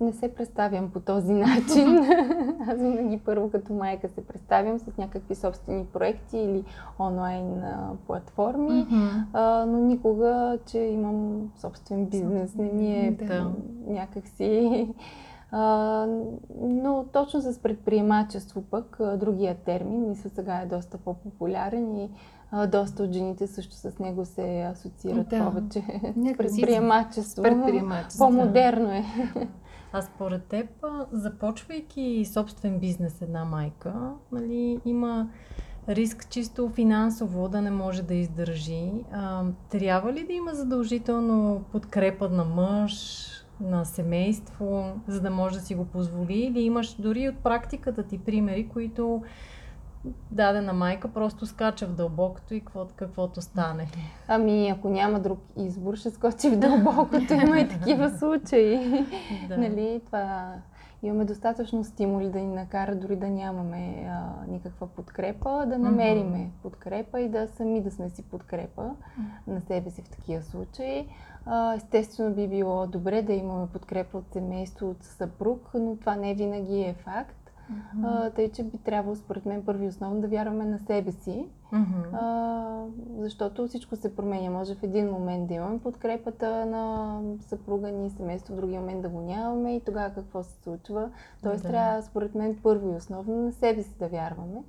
[0.00, 1.98] не се представям по този начин.
[2.68, 6.64] аз винаги първо като майка се представям с някакви собствени проекти или
[6.98, 8.86] онлайн а, платформи,
[9.32, 12.54] а, но никога, че имам собствен бизнес.
[12.54, 13.50] Не ми е Да.
[13.86, 14.88] някакси...
[15.54, 16.06] А,
[16.60, 22.10] но точно с предприемачество пък, другия термин, мисля сега е доста по-популярен и
[22.54, 25.44] а, доста от жените също с него се асоциират Да.
[25.44, 25.82] повече.
[26.38, 27.42] Предприемачество.
[27.42, 28.26] Предприемачество.
[28.26, 29.04] По-модерно е.
[29.92, 30.66] А според теб,
[31.12, 35.28] започвайки собствен бизнес една майка, нали, има
[35.88, 38.90] риск чисто финансово да не може да издържи.
[39.12, 43.26] А, трябва ли да има задължително подкрепа на мъж,
[43.60, 46.38] на семейство, за да може да си го позволи?
[46.38, 49.22] Или имаш дори от практиката ти примери, които
[50.30, 53.86] дадена майка просто скача в дълбокото и какво, каквото стане?
[54.28, 57.34] Ами, ако няма друг избор, ще скочи в дълбокото.
[57.34, 59.04] Има и такива случаи.
[59.48, 59.58] Да.
[59.58, 60.54] Нали, това
[61.02, 67.20] имаме достатъчно стимули да ни накара дори да нямаме а, никаква подкрепа, да намериме подкрепа
[67.20, 68.90] и да сами да сме си подкрепа
[69.46, 71.08] на себе си в такива случаи.
[71.46, 76.34] А, естествено би било добре да имаме подкрепа от семейство, от съпруг, но това не
[76.34, 77.41] винаги е факт.
[78.04, 82.14] А, тъй, че би трябвало, според мен, първи основно да вярваме на себе си, Мгм.
[82.16, 82.84] а,
[83.18, 84.50] защото всичко се променя.
[84.50, 89.08] Може в един момент да имаме подкрепата на съпруга ни, семейство, в другия момент да
[89.08, 91.10] го нямаме и тогава какво се случва.
[91.42, 91.68] Тоест Да.
[91.68, 94.62] трябва, според мен, първо и основно на себе си да вярваме.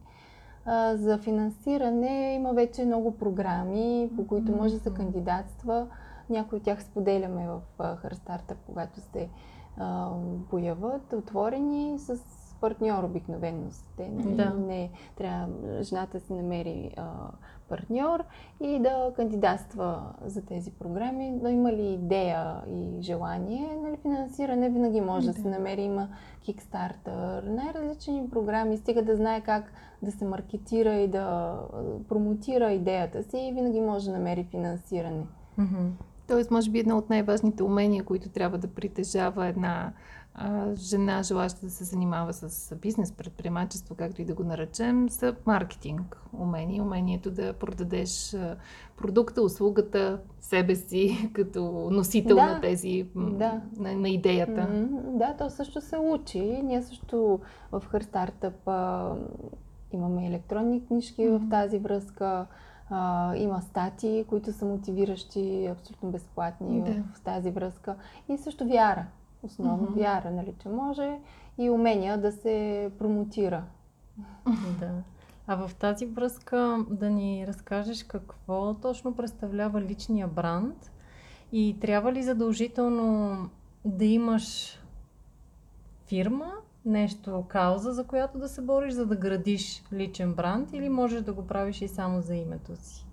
[0.66, 5.88] А, за финансиране има вече много програми, по които може да се кандидатства.
[6.30, 9.30] Някои от тях споделяме в а, Хърстарта, когато се
[9.78, 10.10] а,
[10.50, 12.18] появят, отворени с
[12.64, 13.72] партньор обикновено.
[13.72, 14.36] са Те, нали?
[14.36, 14.54] Да.
[14.54, 15.48] не, трябва
[15.82, 17.06] жената си намери а,
[17.70, 18.24] партньор
[18.62, 21.32] и да кандидатства за тези програми.
[21.44, 25.42] Но има ли идея и желание, нали, финансиране винаги може да, Да.
[25.42, 25.82] се намери.
[25.82, 26.08] Има
[26.48, 29.74] Kickstarter, най-различни програми, стига да знае как
[30.04, 31.58] да се маркетира и да
[32.10, 35.24] промотира идеята си и винаги може да намери финансиране.
[36.28, 39.94] Тоест, може би едно от най-важните умения, които трябва да притежава една
[40.76, 46.22] жена, желаща да се занимава с бизнес, предприемачество, както и да го наречем, са маркетинг
[46.34, 46.84] умения.
[46.84, 48.36] Умението да продадеш
[48.98, 53.62] продукта, услугата, себе си като носител Да, на тези, да.
[53.78, 54.88] на, на идеята.
[54.92, 56.42] Да, то също се учи.
[56.64, 57.40] Ние също
[57.72, 57.84] в
[58.66, 59.12] а,
[59.92, 61.50] имаме електронни книжки в Мгм.
[61.50, 62.46] тази връзка.
[62.90, 67.04] А, има статии, които са мотивиращи, абсолютно безплатни Да.
[67.16, 67.96] в тази връзка.
[68.30, 69.06] И също вяра.
[69.44, 70.00] Основно Мгм.
[70.00, 71.20] вяра, нали, че може
[71.58, 73.64] и умения да се промотира.
[74.80, 74.92] Да.
[75.48, 80.92] А в тази връзка да ни разкажеш какво точно представлява личния бранд
[81.52, 83.38] и трябва ли задължително
[83.86, 84.80] да имаш
[86.06, 86.52] фирма,
[86.86, 91.34] нещо, кауза, за която да се бориш, за да градиш личен бранд или можеш да
[91.34, 93.06] го правиш и само за името си?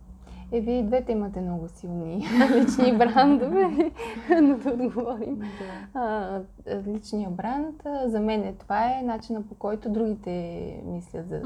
[0.53, 2.17] Е, вие и двете имате много силни
[2.55, 3.93] лични брандове,
[4.43, 5.37] но да отговорим.
[5.39, 6.01] Да.
[6.01, 6.43] А,
[6.87, 10.31] личния бранд, за мен е това е начина по който другите
[10.87, 11.43] мислят за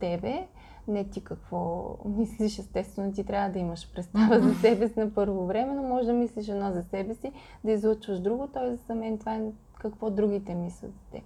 [0.00, 0.46] тебе.
[0.88, 5.46] не ти какво мислиш, естествено ти трябва да имаш представа за себе си на първо
[5.46, 7.32] време, но може да мислиш едно за себе си,
[7.64, 8.76] да излъчваш друго, т.е.
[8.76, 9.42] за мен това е
[9.78, 11.22] какво другите мислят за теб.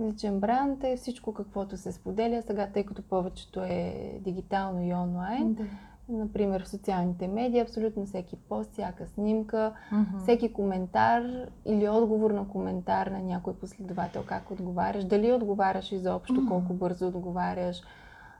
[0.00, 5.54] Личен бранд е всичко каквото се споделя сега, тъй като повечето е дигитално и онлайн.
[5.54, 5.64] Да.
[6.10, 10.18] Например, в социалните медии, абсолютно всеки пост, всяка снимка, mm-hmm.
[10.18, 11.22] всеки коментар
[11.64, 16.48] или отговор на коментар на някой последовател, как отговаряш, дали отговаряш изобщо, mm-hmm.
[16.48, 17.82] колко бързо отговаряш.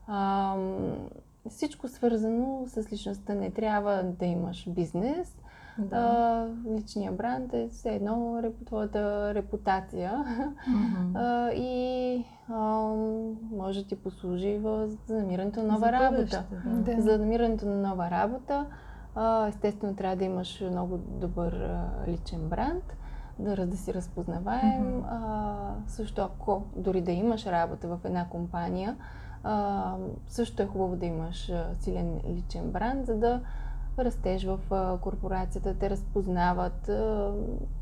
[0.07, 0.97] Ам,
[1.49, 3.35] всичко свързано с личността.
[3.35, 5.37] Не трябва да имаш бизнес,
[5.79, 5.97] да.
[5.97, 10.25] А, личния бранд е все едно реп, твоята репутация
[10.69, 11.15] mm-hmm.
[11.15, 12.59] а, и а,
[13.53, 16.45] може да ти послужи в, за намирането на нова за работа.
[16.65, 17.03] Да.
[17.03, 18.67] За намирането на нова работа.
[19.15, 22.85] А, естествено, трябва да имаш много добър а, личен бранд,
[23.39, 24.85] да, да си разпознаваем.
[24.85, 25.05] Mm-hmm.
[25.09, 25.57] А,
[25.87, 28.97] също ако дори да имаш работа в една компания,
[29.45, 29.95] а,
[30.29, 33.41] също е хубаво да имаш силен личен бранд, за да
[33.99, 34.59] растеж в
[35.01, 36.91] корпорацията, те разпознават.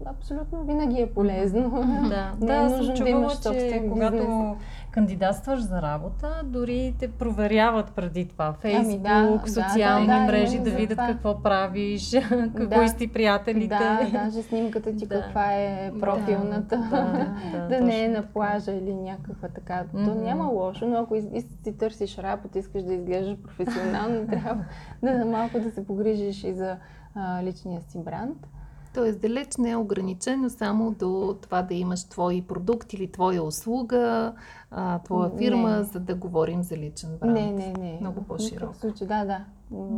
[0.06, 1.84] Абсолютно винаги е полезно.
[2.08, 4.56] Да, Не да, е нужно да имаш че когато
[4.90, 8.52] кандидатстваш за работа, дори те проверяват преди това.
[8.52, 11.06] Фейсбук, ами да, социални да, да, мрежи, да, да видят това.
[11.06, 12.10] какво правиш,
[12.56, 13.68] какво да, сте приятелите.
[13.68, 15.20] Да, даже снимката ти да.
[15.20, 16.76] каква е профилната.
[16.90, 17.04] Да,
[17.52, 19.84] да, да, да не е на плажа или някаква така.
[19.84, 20.04] Mm-hmm.
[20.04, 21.16] То няма лошо, но ако
[21.64, 24.64] си търсиш работа, искаш да изглеждаш професионално, трябва
[25.02, 26.76] да малко да се погрижиш и за
[27.14, 28.46] а, личния си бранд.
[28.94, 34.32] Тоест, далеч не е ограничено само до това да имаш твой продукт или твоя услуга,
[34.70, 35.84] а, твоя фирма, не.
[35.84, 37.34] за да говорим за личен бранд.
[37.34, 37.98] Не, не, не.
[38.00, 38.72] Много по-широко.
[38.72, 39.44] В случай, да, да.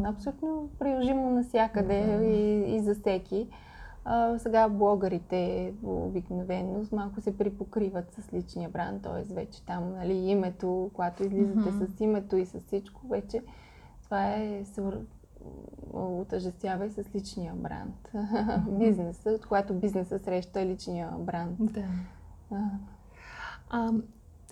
[0.04, 2.24] Абсолютно приложимо навсякъде да.
[2.24, 3.48] и, и за всеки.
[4.04, 9.34] А, сега блогърите обикновено малко се припокриват с личния бранд, т.е.
[9.34, 11.96] вече там нали, името, когато излизате mm-hmm.
[11.96, 13.42] с името и с всичко, вече
[14.04, 14.64] това е
[15.92, 18.08] отъждествява и с личния бранд.
[18.78, 21.58] бизнеса, когато бизнеса среща личния бранд.
[21.60, 21.84] Да.
[23.70, 23.92] А,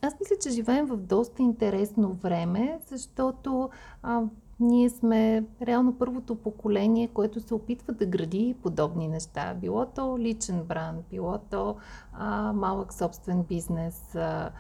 [0.03, 3.71] аз мисля, че живеем в доста интересно време, защото
[4.03, 4.23] а,
[4.61, 9.55] ние сме реално първото поколение, което се опитва да гради подобни неща.
[9.55, 11.77] Било то личен бранд, било то
[12.13, 14.51] а, малък собствен бизнес, а,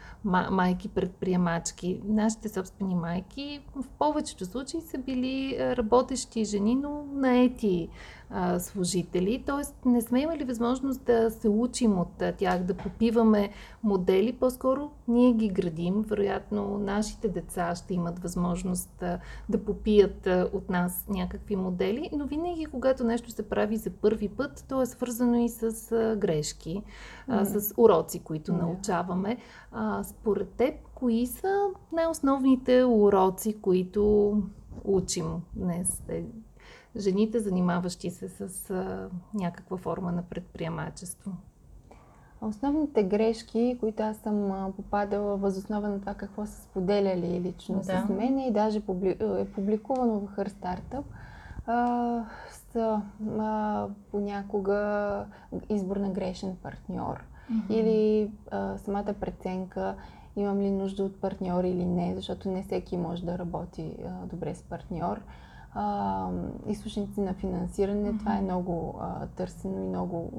[0.51, 2.01] майки предприемачки.
[2.05, 7.89] Нашите собствени майки в повечето случаи са били работещи жени, но наети
[8.31, 9.43] а, служители.
[9.47, 13.51] Тоест не сме имали възможност да се учим от тях, да попиваме
[13.83, 14.33] модели.
[14.33, 16.03] По-скоро ние ги градим.
[16.03, 22.11] Вероятно нашите деца ще имат възможност да, да попият а, от нас някакви модели.
[22.13, 26.17] Но винаги, когато нещо се прави за първи път, то е свързано и с а,
[26.17, 26.83] грешки,
[27.29, 28.61] а, с уроци, които mm.
[28.61, 29.37] научаваме.
[29.73, 34.33] А, според теб, кои са най-основните уроци, които
[34.85, 36.03] учим днес?
[36.97, 41.33] Жените, занимаващи се с а, някаква форма на предприемачество?
[42.41, 48.05] Основните грешки, които аз съм попадала възоснова на това какво са споделяли лично да.
[48.07, 51.03] с мен и даже е публикувано в Her Startup,
[51.67, 52.25] а,
[52.73, 53.03] са
[53.39, 55.25] а, понякога
[55.69, 57.73] избор на грешен партньор mm-hmm.
[57.73, 59.95] или а, самата преценка
[60.37, 64.55] имам ли нужда от партньор или не, защото не всеки може да работи а, добре
[64.55, 65.21] с партньор
[65.75, 66.29] а,
[66.67, 68.13] източници на финансиране.
[68.13, 68.19] Mm-hmm.
[68.19, 70.31] Това е много а, търсено и много.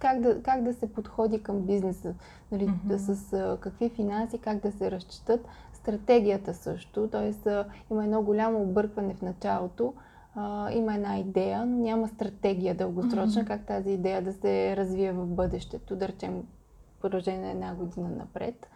[0.00, 2.14] Как да, как да се подходи към бизнеса,
[2.52, 2.96] нали, mm-hmm.
[2.96, 5.46] с а, какви финанси, как да се разчитат.
[5.72, 7.50] Стратегията също, т.е.
[7.90, 9.94] има едно голямо объркване в началото.
[10.34, 13.46] А, има една идея, но няма стратегия дългосрочна, mm-hmm.
[13.46, 16.42] как тази идея да се развие в бъдещето, да речем,
[17.00, 18.66] продължение на една година напред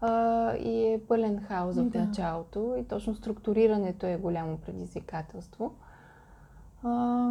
[0.00, 2.04] а, и е пълен хаос в да.
[2.04, 5.74] началото и точно структурирането е голямо предизвикателство.
[6.82, 7.30] А,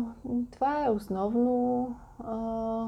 [0.51, 1.87] това е основно.
[2.23, 2.87] А...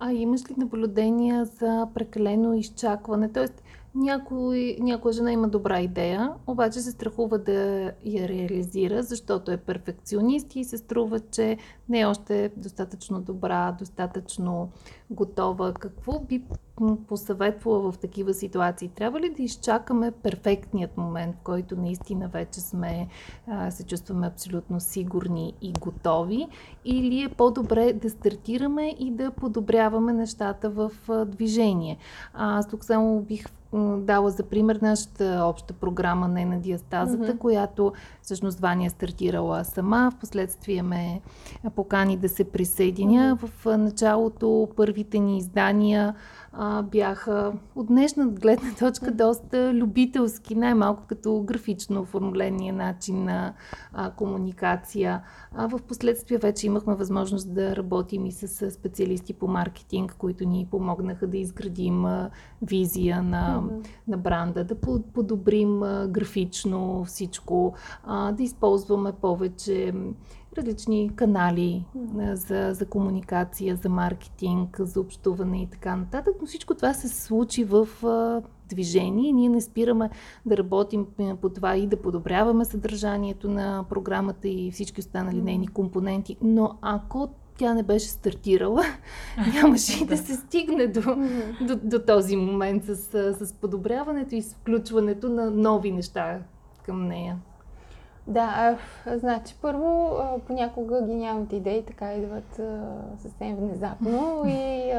[0.00, 3.32] а имаш ли наблюдения за прекалено изчакване?
[3.32, 3.62] Тоест,
[3.94, 10.56] някой, някоя жена има добра идея, обаче се страхува да я реализира, защото е перфекционист
[10.56, 14.70] и се струва, че не е още достатъчно добра, достатъчно
[15.10, 15.72] готова.
[15.72, 16.42] Какво би
[17.08, 18.88] посъветвала в такива ситуации?
[18.88, 23.08] Трябва ли да изчакаме перфектният момент, в който наистина вече сме,
[23.70, 26.46] се чувстваме абсолютно сигурни и готови?
[26.84, 30.90] Или е по-добре да стартираме и да подобряваме нещата в
[31.26, 31.98] движение?
[32.34, 33.46] Аз тук само бих
[33.98, 37.38] дала за пример нашата обща програма Не на диастазата, mm-hmm.
[37.38, 41.20] която всъщност Ваня е стартирала сама, в последствие ме
[41.76, 43.36] покани да се присъединя.
[43.36, 43.46] Mm-hmm.
[43.46, 46.14] В началото първите ни издания
[46.52, 53.54] а, бяха от днешна гледна точка доста любителски, най-малко като графично оформление, начин на
[53.92, 55.22] а, комуникация.
[55.54, 60.68] А в последствие вече имахме възможност да работим и с специалисти по маркетинг, които ни
[60.70, 62.30] помогнаха да изградим а,
[62.62, 63.88] визия на, mm-hmm.
[64.08, 64.74] на бранда, да
[65.14, 67.74] подобрим а, графично всичко,
[68.04, 69.92] а, да използваме повече
[70.56, 71.84] различни канали
[72.32, 76.34] за, за комуникация, за маркетинг, за общуване и така нататък.
[76.40, 77.88] Но всичко това се случи в
[78.68, 79.32] движение.
[79.32, 80.10] Ние не спираме
[80.46, 81.06] да работим
[81.40, 86.36] по това и да подобряваме съдържанието на програмата и всички останали нейни компоненти.
[86.42, 88.82] Но ако тя не беше стартирала,
[89.54, 91.00] нямаше и да се стигне до,
[91.60, 92.96] до, до този момент с,
[93.34, 96.38] с подобряването и с включването на нови неща
[96.86, 97.38] към нея.
[98.26, 102.60] Да, значи първо понякога гениалните идеи така идват
[103.18, 104.92] съвсем внезапно и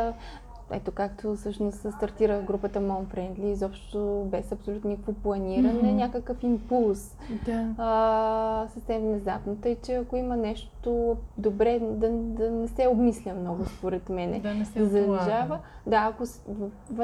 [0.72, 5.94] ето както всъщност стартира групата Mom Friendly, изобщо без абсолютно никакво планиране, mm-hmm.
[5.94, 7.18] някакъв импулс.
[7.46, 7.68] Да.
[7.78, 9.56] А, съвсем внезапно.
[9.56, 14.42] Тъй, че ако има нещо добре, да, да не се обмисля много, според мен.
[14.42, 15.60] Да не се залежава.
[15.88, 16.24] Да, ако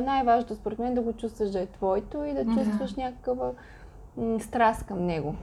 [0.02, 3.04] най-важното според мен да го чувстваш да е твоето и да чувстваш mm-hmm.
[3.04, 3.52] някаква
[4.18, 5.36] м- страст към него.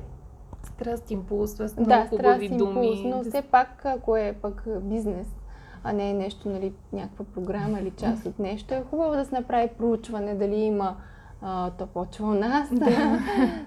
[0.62, 5.26] Страст, импулс, това са да, страст, импулс, но все пак, ако е пък бизнес,
[5.84, 9.34] а не е нещо, нали, някаква програма или част от нещо, е хубаво да се
[9.34, 10.96] направи проучване, дали има,
[11.42, 12.86] а, то почва у нас, да.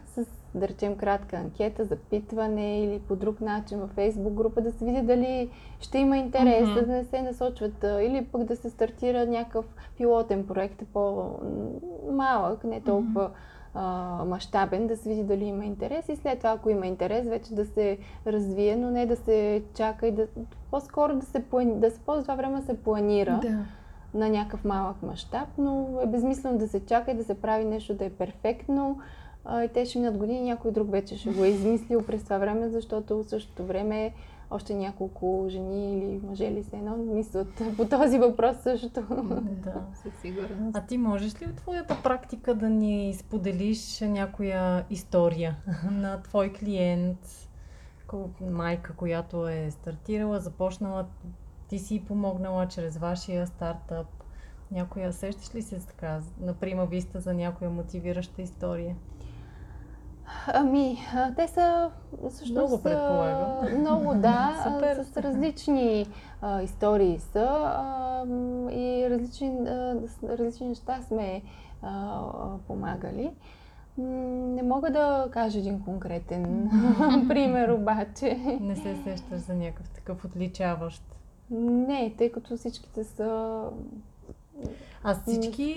[0.06, 0.26] с,
[0.56, 5.02] да речем, кратка анкета, запитване или по друг начин във фейсбук група, да се види
[5.02, 6.86] дали ще има интерес, uh-huh.
[6.86, 9.66] да не се насочват, или пък да се стартира някакъв
[9.98, 13.61] пилотен проект, по-малък, не толкова uh-huh
[14.26, 17.66] мащабен, да се види дали има интерес и след това, ако има интерес, вече да
[17.66, 17.98] се
[18.28, 20.28] развие, но не да се чака и да
[20.72, 23.66] по-скоро да се, да се ползва това време да се планира да.
[24.14, 27.94] на някакъв малък мащаб, но е безмислено да се чака и да се прави нещо
[27.94, 29.00] да е перфектно.
[29.46, 32.38] А, и те ще минат години, някой друг вече ще го е измислил през това
[32.38, 34.14] време, защото в същото време
[34.52, 39.04] още няколко жени или мъже ли се едно мислят по този въпрос също.
[39.64, 40.78] Да, със сигурност.
[40.78, 45.58] А ти можеш ли от твоята практика да ни споделиш някоя история
[45.92, 47.50] на твой клиент,
[48.42, 51.06] майка, която е стартирала, започнала,
[51.68, 54.08] ти си помогнала чрез вашия стартъп?
[54.72, 58.96] Някоя, сещаш ли се така, например, виста за някоя мотивираща история?
[60.48, 60.98] Ами,
[61.36, 61.92] те са
[62.30, 62.52] всъщност...
[62.52, 63.80] Много предполагам.
[63.80, 65.04] Много, да.
[65.04, 66.08] с различни
[66.42, 68.24] а, истории са а,
[68.72, 71.42] и различни, а, различни неща сме
[71.82, 72.22] а,
[72.68, 73.32] помагали.
[73.98, 76.70] Не мога да кажа един конкретен
[77.28, 78.58] пример, обаче.
[78.62, 81.04] Не се сещаш за някакъв такъв отличаващ?
[81.52, 83.62] Не, тъй като всичките са
[85.04, 85.76] а всички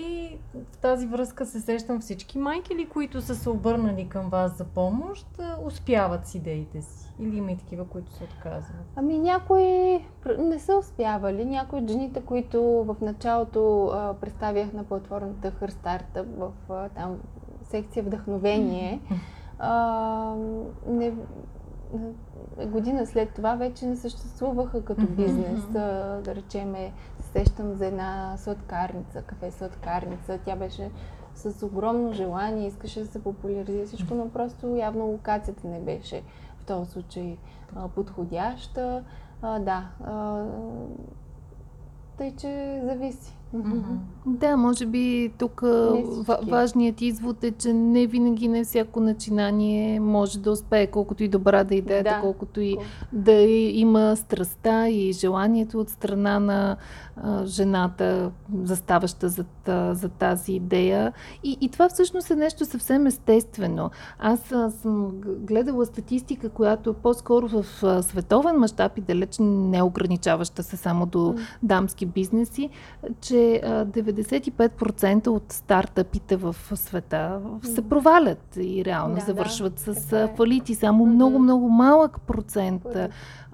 [0.73, 4.63] в тази връзка се сещам всички майки ли, които са се обърнали към вас за
[4.63, 5.27] помощ,
[5.65, 7.13] успяват с идеите си?
[7.19, 8.85] Или има и такива, които се отказват?
[8.95, 9.99] Ами някои
[10.37, 11.45] не са успявали.
[11.45, 17.17] Някои от жените, които в началото а, представях на платформата Her Startup в а, там
[17.63, 19.01] секция Вдъхновение,
[19.59, 20.35] а,
[20.87, 21.13] не,
[22.65, 25.59] година след това вече не съществуваха като бизнес.
[25.59, 26.21] Mm-hmm.
[26.21, 26.93] Да речеме,
[27.37, 30.39] сещам за една сладкарница, кафе сладкарница.
[30.45, 30.91] Тя беше
[31.35, 36.23] с огромно желание, искаше да се популяризира всичко, но просто явно локацията не беше
[36.59, 37.37] в този случай
[37.95, 39.03] подходяща.
[39.41, 40.45] А, да, а,
[42.17, 43.37] тъй че зависи.
[43.53, 43.97] Mm-hmm.
[44.25, 45.63] Да, може би тук
[46.47, 51.63] важният извод е, че не винаги не всяко начинание може да успее, колкото и добра
[51.63, 52.21] да е идеята, да.
[52.21, 52.77] колкото и
[53.13, 56.77] да има страста и желанието от страна на
[57.17, 58.31] а, жената,
[58.63, 59.45] заставаща за,
[59.91, 61.13] за тази идея.
[61.43, 63.89] И, и това всъщност е нещо съвсем естествено.
[64.19, 69.81] Аз а, съм гледала статистика, която е по-скоро в а, световен мащаб и далеч не
[69.81, 72.69] ограничаваща се само до дамски бизнеси,
[73.21, 80.27] че 95% от стартъпите в света се провалят и реално да, завършват да, с е.
[80.37, 80.75] фалити.
[80.75, 82.83] Само много-много малък процент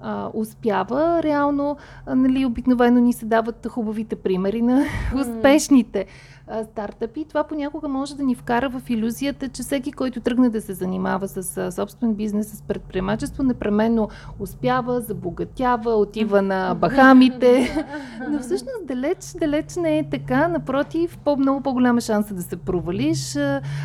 [0.02, 1.22] а, успява.
[1.22, 1.76] Реално,
[2.06, 4.84] а, нали, обикновено ни се дават хубавите примери на
[5.20, 6.06] успешните.
[6.46, 7.24] а, стартъпи.
[7.28, 11.28] Това понякога може да ни вкара в иллюзията, че всеки, който тръгне да се занимава
[11.28, 17.84] с а, собствен бизнес, с предприемачество, непременно успява, забогатява, отива на Бахамите.
[18.30, 20.48] Но всъщност далеч, далеч не е така.
[20.48, 23.36] Напротив, по-много по-голяма шанса да се провалиш.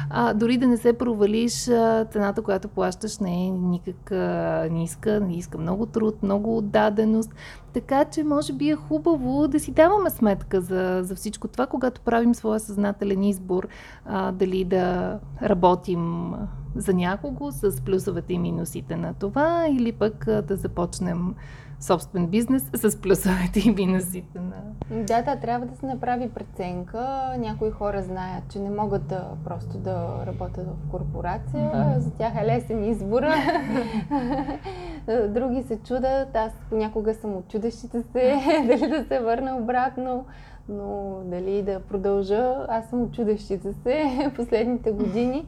[0.10, 5.20] А, дори да не се провалиш, а, цената, която плащаш, не е никак а, ниска,
[5.20, 7.36] не иска много труд, много отдаденост.
[7.74, 12.02] Така че може би е хубаво да си даваме сметка за, за всичко това, когато
[12.02, 13.68] правим своя съзнателен избор,
[14.06, 16.34] а, дали да работим
[16.76, 21.36] за някого с плюсовете и минусите на това, или пък а, да започнем
[21.80, 24.56] собствен бизнес с плюсовете и минусите на...
[25.04, 27.34] Да, да, трябва да се направи преценка.
[27.38, 31.72] Някои хора знаят, че не могат да просто да работят в корпорация.
[31.72, 31.98] Mm-hmm.
[31.98, 33.24] За тях е лесен избор.
[35.30, 36.36] Други се чудат.
[36.36, 38.36] Аз понякога съм от чудещите се,
[38.68, 40.26] дали да се върна обратно.
[40.70, 45.46] Но дали да продължа, аз съм чудещите се последните години.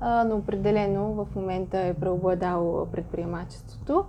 [0.00, 4.04] но определено в момента е преобладало предприемачеството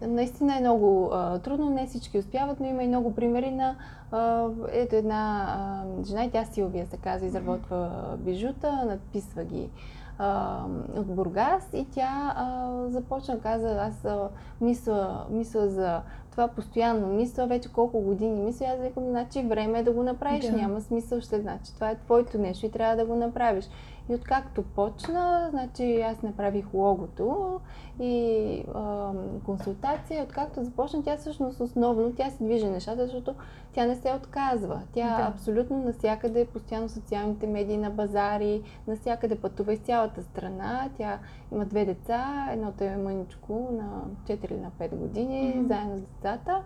[0.00, 3.76] наистина е много а, трудно, не всички успяват, но има и много примери на
[4.12, 9.70] а, ето една а, жена, и тя Силвия се казва, изработва бижута, надписва ги
[10.18, 10.62] а,
[10.96, 14.28] от Бургас и тя а, започна, каза, аз а,
[14.60, 16.00] мисля, мисля за
[16.38, 20.44] това постоянно, мисля вече колко години мисля, аз викам, значи време е да го направиш,
[20.44, 20.52] да.
[20.52, 23.64] няма смисъл, ще значи това е твоето нещо и трябва да го направиш.
[24.10, 27.60] И откакто почна, значи аз направих логото
[28.00, 29.10] и а,
[29.44, 30.24] консултация.
[30.24, 33.34] Откакто започна, тя всъщност основно, тя се движи нещата, защото
[33.72, 34.80] тя не се отказва.
[34.92, 35.22] Тя да.
[35.22, 40.88] абсолютно навсякъде, постоянно социалните медии на базари, навсякъде пътува из цялата страна.
[40.96, 41.18] Тя
[41.52, 44.02] има две деца, едното е мъничко на
[44.36, 45.66] 4 или на 5 години, mm-hmm.
[45.66, 46.62] заедно с децата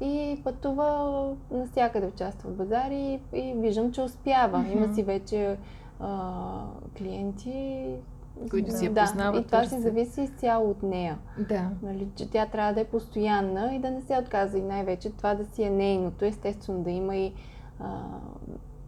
[0.00, 4.58] и пътува навсякъде, участва в базари и виждам, че успява.
[4.58, 4.76] Mm-hmm.
[4.76, 5.56] Има си вече
[6.00, 6.38] а,
[6.98, 7.94] клиенти.
[8.50, 9.34] Които да, си я познават.
[9.34, 11.18] Да, и това си зависи изцяло от нея.
[11.48, 11.70] Да.
[11.82, 14.58] Нали, че тя трябва да е постоянна и да не се отказва.
[14.58, 16.24] И най-вече това да си е нейното.
[16.24, 17.32] Естествено да има и
[17.80, 18.02] а,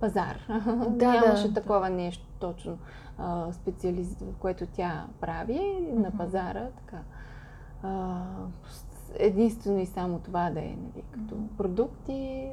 [0.01, 0.39] пазар.
[0.91, 1.97] Да, Нямаше да, такова да.
[1.97, 2.79] нещо точно
[3.19, 5.99] а, специалист, което тя прави mm-hmm.
[5.99, 6.69] на пазара.
[6.77, 7.03] Така.
[7.83, 8.23] А,
[9.19, 12.49] единствено и само това да е нали, като продукти,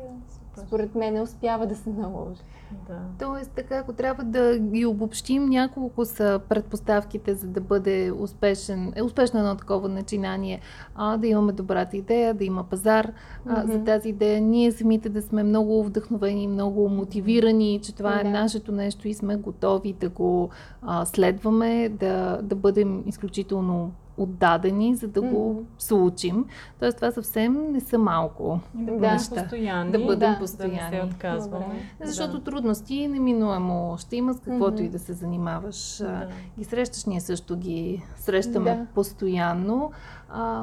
[0.57, 2.41] според мен успява да се наложи.
[2.87, 2.99] Да.
[3.19, 9.03] Тоест, така, ако трябва да ги обобщим, няколко са предпоставките, за да бъде успешен, е
[9.03, 10.59] успешно едно такова начинание.
[10.95, 13.11] А, да имаме добрата идея, да има пазар
[13.45, 13.71] а, mm-hmm.
[13.71, 14.41] за тази идея.
[14.41, 19.35] Ние самите да сме много вдъхновени, много мотивирани, че това е нашето нещо и сме
[19.35, 20.49] готови да го
[20.81, 26.45] а, следваме, да, да бъдем изключително отдадени, за да го случим.
[26.79, 29.35] Тоест, това съвсем не са малко да, неща.
[29.35, 30.77] Постоянни, да бъдем да, постоянни.
[30.77, 31.65] Да не се отказваме.
[31.65, 32.07] Добре.
[32.07, 32.43] Защото да.
[32.43, 34.85] трудности неминуемо ще има с каквото mm-hmm.
[34.85, 35.97] и да се занимаваш.
[35.97, 36.27] Да.
[36.57, 38.85] Ги срещаш, ние също ги срещаме да.
[38.95, 39.91] постоянно.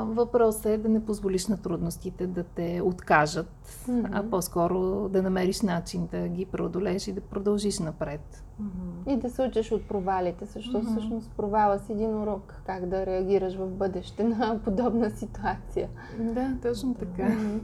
[0.06, 4.08] Въпросът е да не позволиш на трудностите да те откажат, mm-hmm.
[4.12, 8.44] а по-скоро да намериш начин да ги преодолееш и да продължиш напред.
[8.62, 9.14] Mm-hmm.
[9.14, 10.90] И да се учиш от провалите, защото mm-hmm.
[10.90, 15.88] всъщност провала си един урок как да реагираш в бъдеще на подобна ситуация.
[16.18, 17.22] Да, точно така.
[17.22, 17.60] Mm-hmm.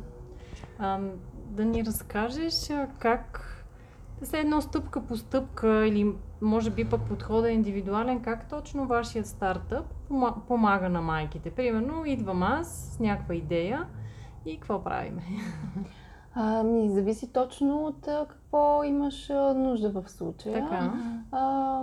[0.78, 1.00] А,
[1.50, 3.52] да ни разкажеш как
[4.20, 8.86] да се едно стъпка по стъпка или може би пък подхода е индивидуален, как точно
[8.86, 9.84] вашият стартъп
[10.48, 11.50] помага на майките?
[11.50, 13.86] Примерно, идвам аз с някаква идея
[14.46, 15.22] и какво правиме?
[16.34, 20.60] Ами, зависи точно от какво имаш нужда в случая.
[20.60, 20.92] Така.
[21.32, 21.82] А,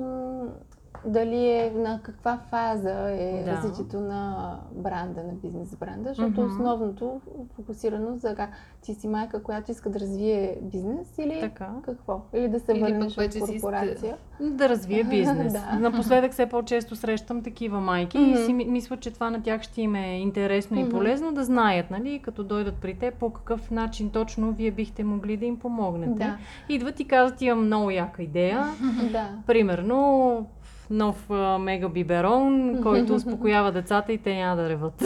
[1.06, 3.52] дали е на каква фаза е да.
[3.52, 6.52] развитието на бранда, на бизнес бранда, защото mm-hmm.
[6.52, 7.22] основното
[7.56, 8.50] фокусирано за как
[8.82, 11.70] ти си майка, която иска да развие бизнес или така.
[11.86, 12.22] какво?
[12.34, 14.18] Или да се върнеш в корпорация.
[14.40, 14.54] Иска...
[14.54, 15.54] Да развие бизнес.
[15.54, 15.80] да.
[15.80, 18.42] Напоследък все по-често срещам такива майки mm-hmm.
[18.42, 20.88] и си мисля, че това на тях ще им е интересно mm-hmm.
[20.88, 25.04] и полезно да знаят, нали, като дойдат при те, по какъв начин точно вие бихте
[25.04, 26.14] могли да им помогнете.
[26.14, 26.38] Да.
[26.70, 28.66] Идват и казват, имам много яка идея.
[29.12, 29.30] да.
[29.48, 30.48] Примерно,
[30.90, 34.94] нов а, мега биберон, който успокоява децата и те няма да реват.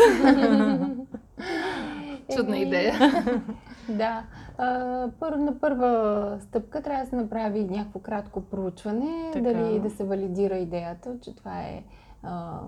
[2.35, 2.93] Чудна идея.
[3.89, 4.23] да.
[4.57, 9.53] А, първо, на първа стъпка трябва да се направи някакво кратко проучване, така.
[9.53, 11.83] дали да се валидира идеята, че това е
[12.23, 12.59] а,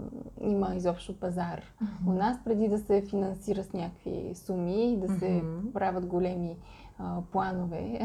[0.41, 1.61] има изобщо пазар.
[1.61, 2.07] Mm-hmm.
[2.07, 5.71] У нас преди да се финансира с някакви суми и да се mm-hmm.
[5.73, 6.57] правят големи
[6.99, 7.99] а, планове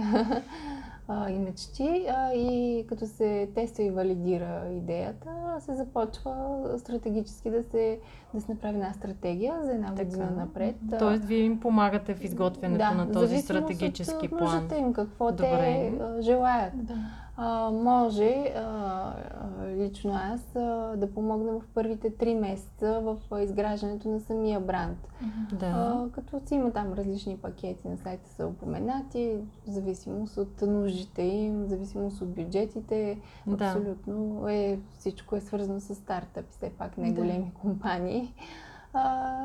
[1.09, 5.31] а, и мечти, а, и като се тества и валидира идеята,
[5.61, 6.35] се започва
[6.79, 7.99] стратегически да се,
[8.35, 10.05] да се направи една стратегия за една така.
[10.05, 10.77] година напред.
[10.99, 14.69] Тоест, вие им помагате в изготвянето да, на този стратегически от, план.
[14.79, 15.49] им, какво Добре.
[15.49, 16.73] те желаят.
[16.87, 19.13] Да а, може а,
[19.77, 25.09] лично аз а, да помогна в първите три месеца в изграждането на самия бранд.
[25.53, 25.67] Да.
[25.67, 31.23] А, като си има там различни пакети на сайта са упоменати, в зависимост от нуждите
[31.23, 33.19] им, в зависимост от бюджетите.
[33.47, 33.65] Да.
[33.65, 37.61] Абсолютно е, всичко е свързано с стартъп, все пак не големи да.
[37.61, 38.35] компании.
[38.93, 39.45] А,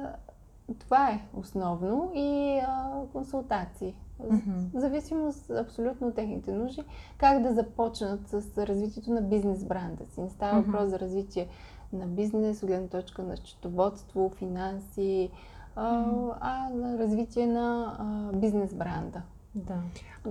[0.80, 3.96] това е основно и а, консултации.
[4.24, 4.74] Mm-hmm.
[4.74, 6.84] В зависимост абсолютно от техните нужди,
[7.18, 10.22] как да започнат с развитието на бизнес бранда си.
[10.22, 10.66] Не става mm-hmm.
[10.66, 11.48] въпрос за развитие
[11.94, 15.30] на бизнес, гледна точка на счетоводство, финанси,
[15.76, 16.34] а, mm-hmm.
[16.40, 19.22] а на развитие на а, бизнес бранда.
[19.56, 19.76] Да.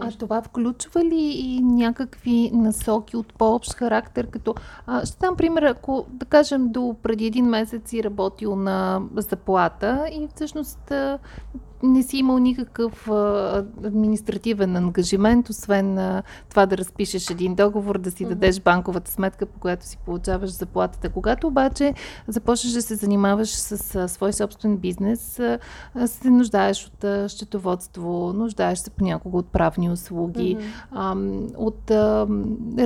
[0.01, 4.55] А това включва ли и някакви насоки от по-общ характер, като...
[4.87, 10.09] А, ще дам пример, ако, да кажем, до преди един месец си работил на заплата
[10.13, 10.93] и всъщност
[11.83, 13.09] не си имал никакъв
[13.85, 15.99] административен ангажимент, освен
[16.51, 18.29] това да разпишеш един договор, да си mm-hmm.
[18.29, 21.09] дадеш банковата сметка, по която си получаваш заплатата.
[21.09, 21.95] Когато обаче
[22.29, 25.41] започнеш да се занимаваш с свой собствен бизнес,
[26.07, 31.55] се нуждаеш от счетоводство, нуждаеш се понякога от правни услуги, mm-hmm.
[31.57, 31.91] от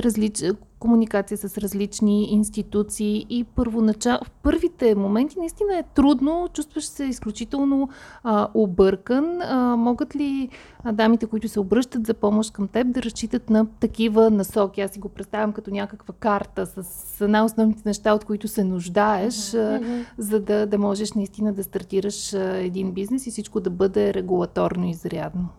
[0.03, 0.51] различни
[0.83, 4.17] комуникация с различни институции и първоначал...
[4.23, 7.89] в първите моменти наистина е трудно, чувстваш се изключително
[8.23, 9.41] а, объркан.
[9.41, 10.49] А, могат ли
[10.93, 14.81] дамите, които се обръщат за помощ към теб, да разчитат на такива насоки?
[14.81, 20.01] Аз си го представям като някаква карта с най-основните неща, от които се нуждаеш, mm-hmm.
[20.01, 24.13] а, за да, да можеш наистина да стартираш а, един бизнес и всичко да бъде
[24.13, 25.49] регулаторно изрядно.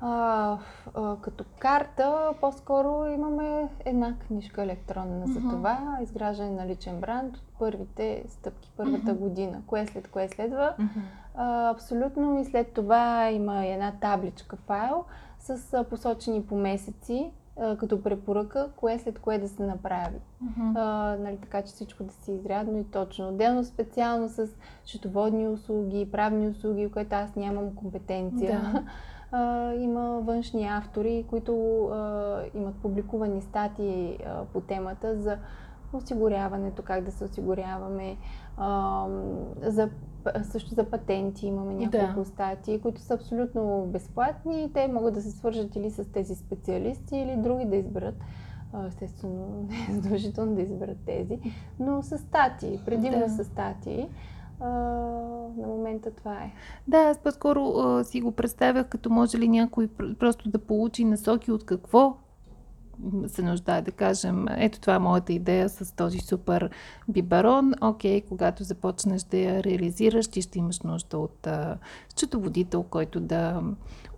[0.00, 0.58] А,
[0.94, 7.42] а, като карта, по-скоро имаме една книжка електронна за това, изграждане на личен бранд от
[7.58, 9.18] първите стъпки, първата uh-huh.
[9.18, 10.74] година, кое след кое следва.
[10.80, 11.00] Uh-huh.
[11.34, 15.04] А, абсолютно и след това има една табличка файл
[15.38, 17.30] с посочени по месеци,
[17.78, 20.18] като препоръка, кое след кое да се направи.
[20.44, 20.72] Uh-huh.
[20.74, 23.28] А, нали, така че всичко да си изрядно и точно.
[23.28, 24.48] Отделно специално с
[24.84, 28.60] счетоводни услуги, правни услуги, което аз нямам компетенция.
[28.60, 28.82] Да.
[29.32, 35.38] а, има външни автори, които а, имат публикувани статии а, по темата за
[35.92, 38.16] осигуряването, как да се осигуряваме,
[38.56, 39.06] а,
[39.62, 39.90] за,
[40.42, 42.24] също за патенти имаме няколко да.
[42.24, 47.16] статии, които са абсолютно безплатни и те могат да се свържат или с тези специалисти,
[47.16, 48.14] или други да изберат.
[48.86, 51.38] Естествено, не е задължително да изберат тези,
[51.80, 53.28] но с статии, предимно да.
[53.28, 54.08] с статии
[54.60, 56.52] на момента това е.
[56.88, 59.88] Да, аз по-скоро а, си го представях като може ли някой
[60.18, 62.16] просто да получи насоки от какво
[63.26, 66.70] се нуждае да кажем, ето това е моята идея с този супер
[67.08, 67.72] биберон.
[67.80, 71.78] Окей, когато започнеш да я реализираш, ти ще имаш нужда от а,
[72.08, 73.62] счетоводител, който да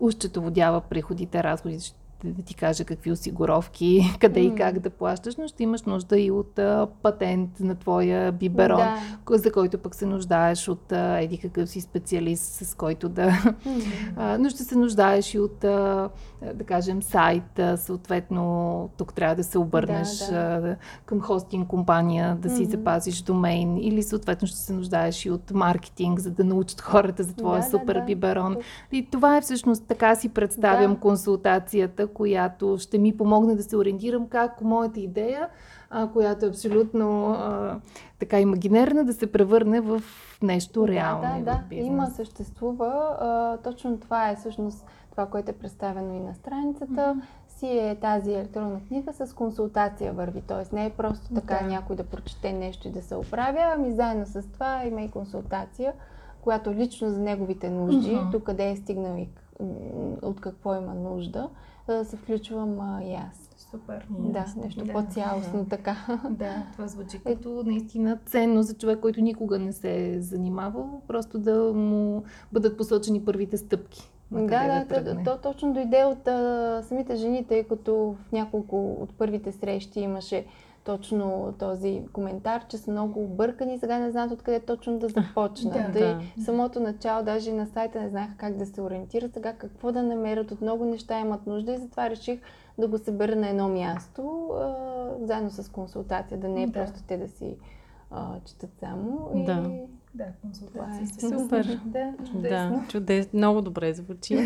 [0.00, 4.52] ущетоводява приходите, разходите, да ти каже какви осигуровки, къде mm.
[4.52, 8.82] и как да плащаш, но ще имаш нужда и от а, патент на твоя биберон,
[9.28, 9.38] да.
[9.38, 13.30] за който пък се нуждаеш от а, еди какъв си специалист, с който да...
[13.30, 13.84] Mm.
[14.16, 16.08] А, но ще се нуждаеш и от, а,
[16.54, 20.68] да кажем, сайт, а, съответно тук трябва да се обърнеш да, да.
[20.68, 22.70] А, към хостинг компания, да си mm.
[22.70, 27.34] запазиш домейн или съответно ще се нуждаеш и от маркетинг, за да научат хората за
[27.34, 28.54] твоя да, супер да, биберон.
[28.54, 28.96] Да.
[28.96, 31.00] И това е всъщност така си представям да.
[31.00, 35.48] консултацията, която ще ми помогне да се ориентирам как моята идея,
[35.90, 37.76] а, която е абсолютно а,
[38.18, 40.02] така имагинерна, да се превърне в
[40.42, 41.22] нещо реално.
[41.22, 41.74] Да, да, да.
[41.74, 43.16] Има, съществува.
[43.20, 47.14] А, точно това е всъщност това, което е представено и на страницата.
[47.16, 47.22] Mm-hmm
[47.58, 50.40] си е тази електронна книга с консултация върви.
[50.40, 50.74] Т.е.
[50.76, 51.66] не е просто така да.
[51.66, 55.92] някой да прочете нещо и да се оправя, ами заедно с това има и консултация,
[56.40, 58.30] която лично за неговите нужди, uh-huh.
[58.30, 59.28] до къде е стигнал и
[60.22, 61.48] от какво има нужда,
[61.96, 63.50] да се включвам а, и аз.
[63.70, 64.06] Супер.
[64.10, 65.68] Да, нещо да, по-цялостно да.
[65.68, 65.96] така.
[66.30, 71.38] Да, това звучи като наистина ценно за човек, който никога не се е занимавал, просто
[71.38, 72.22] да му
[72.52, 74.10] бъдат посочени първите стъпки.
[74.30, 78.92] Да, да, да, да, то точно дойде от а, самите жени, тъй като в няколко
[78.92, 80.44] от първите срещи имаше
[80.88, 85.72] точно този коментар, че са много объркани, сега не знаят откъде точно да започнат.
[85.72, 86.20] да, да.
[86.38, 90.02] И самото начало, даже на сайта не знаеха как да се ориентират, сега какво да
[90.02, 92.40] намерят, от много неща имат нужда и затова реших
[92.78, 94.76] да го събера на едно място, а,
[95.20, 96.72] заедно с консултация, да не е да.
[96.72, 97.56] просто те да си
[98.10, 99.30] а, четат само.
[99.34, 99.70] Да.
[100.18, 101.02] Да, консултация.
[101.02, 101.06] Е.
[101.06, 101.80] Супер.
[101.84, 102.76] да, чудесно.
[102.76, 103.38] Да, чудесно.
[103.38, 104.36] Много добре звучи.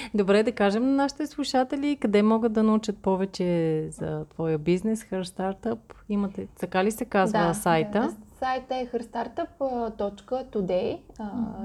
[0.14, 5.22] добре да кажем на нашите слушатели къде могат да научат повече за твоя бизнес, Her
[5.22, 5.78] Startup.
[6.08, 8.00] Имате, така ли се казва да, сайта?
[8.00, 8.12] Да.
[8.38, 10.98] Сайта е herstartup.today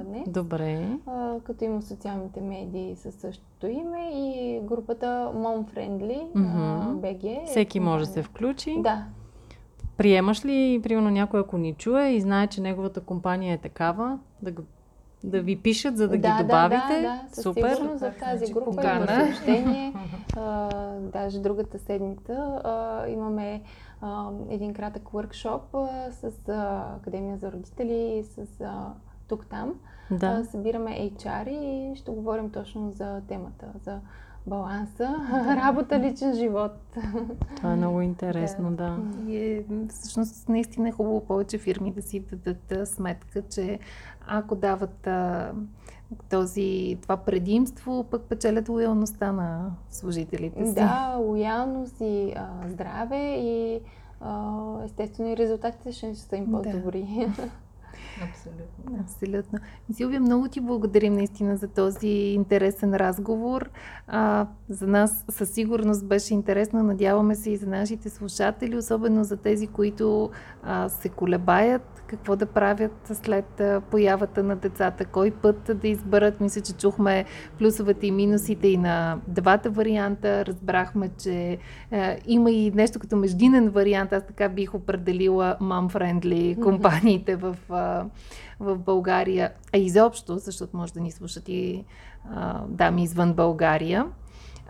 [0.06, 0.24] днес.
[0.28, 0.90] Добре.
[1.08, 6.84] А, като има социалните медии със същото име и групата Mom Friendly mm-hmm.
[6.84, 7.46] BG.
[7.46, 8.82] Всеки може да се включи.
[8.82, 9.06] Да,
[9.98, 14.54] Приемаш ли, примерно, някой, ако ни чуе и знае, че неговата компания е такава, да,
[15.24, 17.02] да ви пишат, за да, да ги добавите?
[17.02, 17.42] Да, да, да.
[17.42, 17.76] Супер.
[17.76, 19.94] Сигурно за тази група има съобщение.
[20.38, 20.70] а,
[21.00, 23.62] даже другата седмица а, имаме
[24.02, 28.94] а, един кратък workshop а, с а, Академия за родители и с а,
[29.28, 29.74] тук-там.
[30.12, 30.28] Да.
[30.28, 34.00] А, събираме HR и ще говорим точно за темата, за
[34.48, 35.16] баланса,
[35.66, 36.98] работа, личен живот.
[37.56, 38.76] Това е много интересно, да.
[38.76, 39.32] да.
[39.32, 43.80] И е, всъщност наистина е хубаво повече фирми да си дадат сметка, че
[44.28, 45.52] ако дават а,
[46.30, 50.74] този, това предимство, пък печелят лоялността на служителите си.
[50.74, 53.80] Да, лоялност и а, здраве и
[54.22, 57.28] а, естествено и резултатите ще са им по-добри.
[57.38, 57.50] Да.
[58.24, 59.00] Абсолютно.
[59.00, 59.60] Абсолютно.
[59.92, 63.70] Силвия, много ти благодарим наистина за този интересен разговор.
[64.08, 66.84] А, за нас със сигурност беше интересно.
[66.84, 70.30] Надяваме се и за нашите слушатели, особено за тези, които
[70.64, 73.62] а, се колебаят какво да правят след
[73.92, 76.42] появата на децата, кой път да изберат.
[76.42, 77.26] Мисля, че чухме
[77.60, 80.46] плюсовете и минусите и на двата варианта.
[80.46, 81.58] Разбрахме, че
[81.92, 84.14] а, има и нещо като междинен вариант.
[84.14, 87.58] Аз така бих определила mom-friendly компаниите в
[88.60, 91.86] в България, а изобщо, защото може да ни слушат и
[92.32, 94.06] а, дами извън България.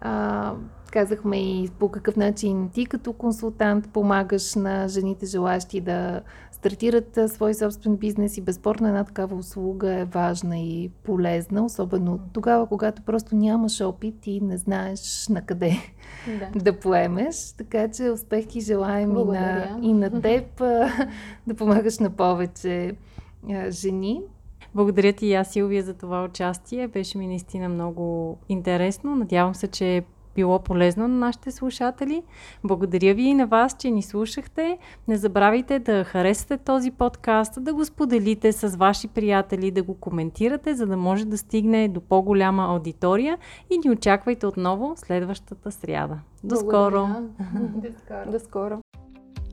[0.01, 0.53] А,
[0.91, 6.21] казахме и по какъв начин ти като консултант помагаш на жените желащи да
[6.51, 12.67] стартират свой собствен бизнес и безспорно една такава услуга е важна и полезна, особено тогава,
[12.67, 15.77] когато просто нямаш опит и не знаеш на къде
[16.39, 17.51] да, да поемеш.
[17.57, 20.57] Така че успех ти желаем и на, и на теб
[21.47, 22.95] да помагаш на повече
[23.69, 24.21] жени.
[24.75, 26.87] Благодаря ти и аз, Силвия, за това участие.
[26.87, 29.15] Беше ми наистина много интересно.
[29.15, 30.03] Надявам се, че е
[30.35, 32.23] било полезно на нашите слушатели.
[32.63, 34.77] Благодаря ви и на вас, че ни слушахте.
[35.07, 40.75] Не забравяйте да харесате този подкаст, да го споделите с ваши приятели, да го коментирате,
[40.75, 43.37] за да може да стигне до по-голяма аудитория
[43.69, 46.19] и ни очаквайте отново следващата сряда.
[46.43, 47.07] До скоро!
[47.75, 48.31] До скоро!
[48.31, 48.79] До скоро!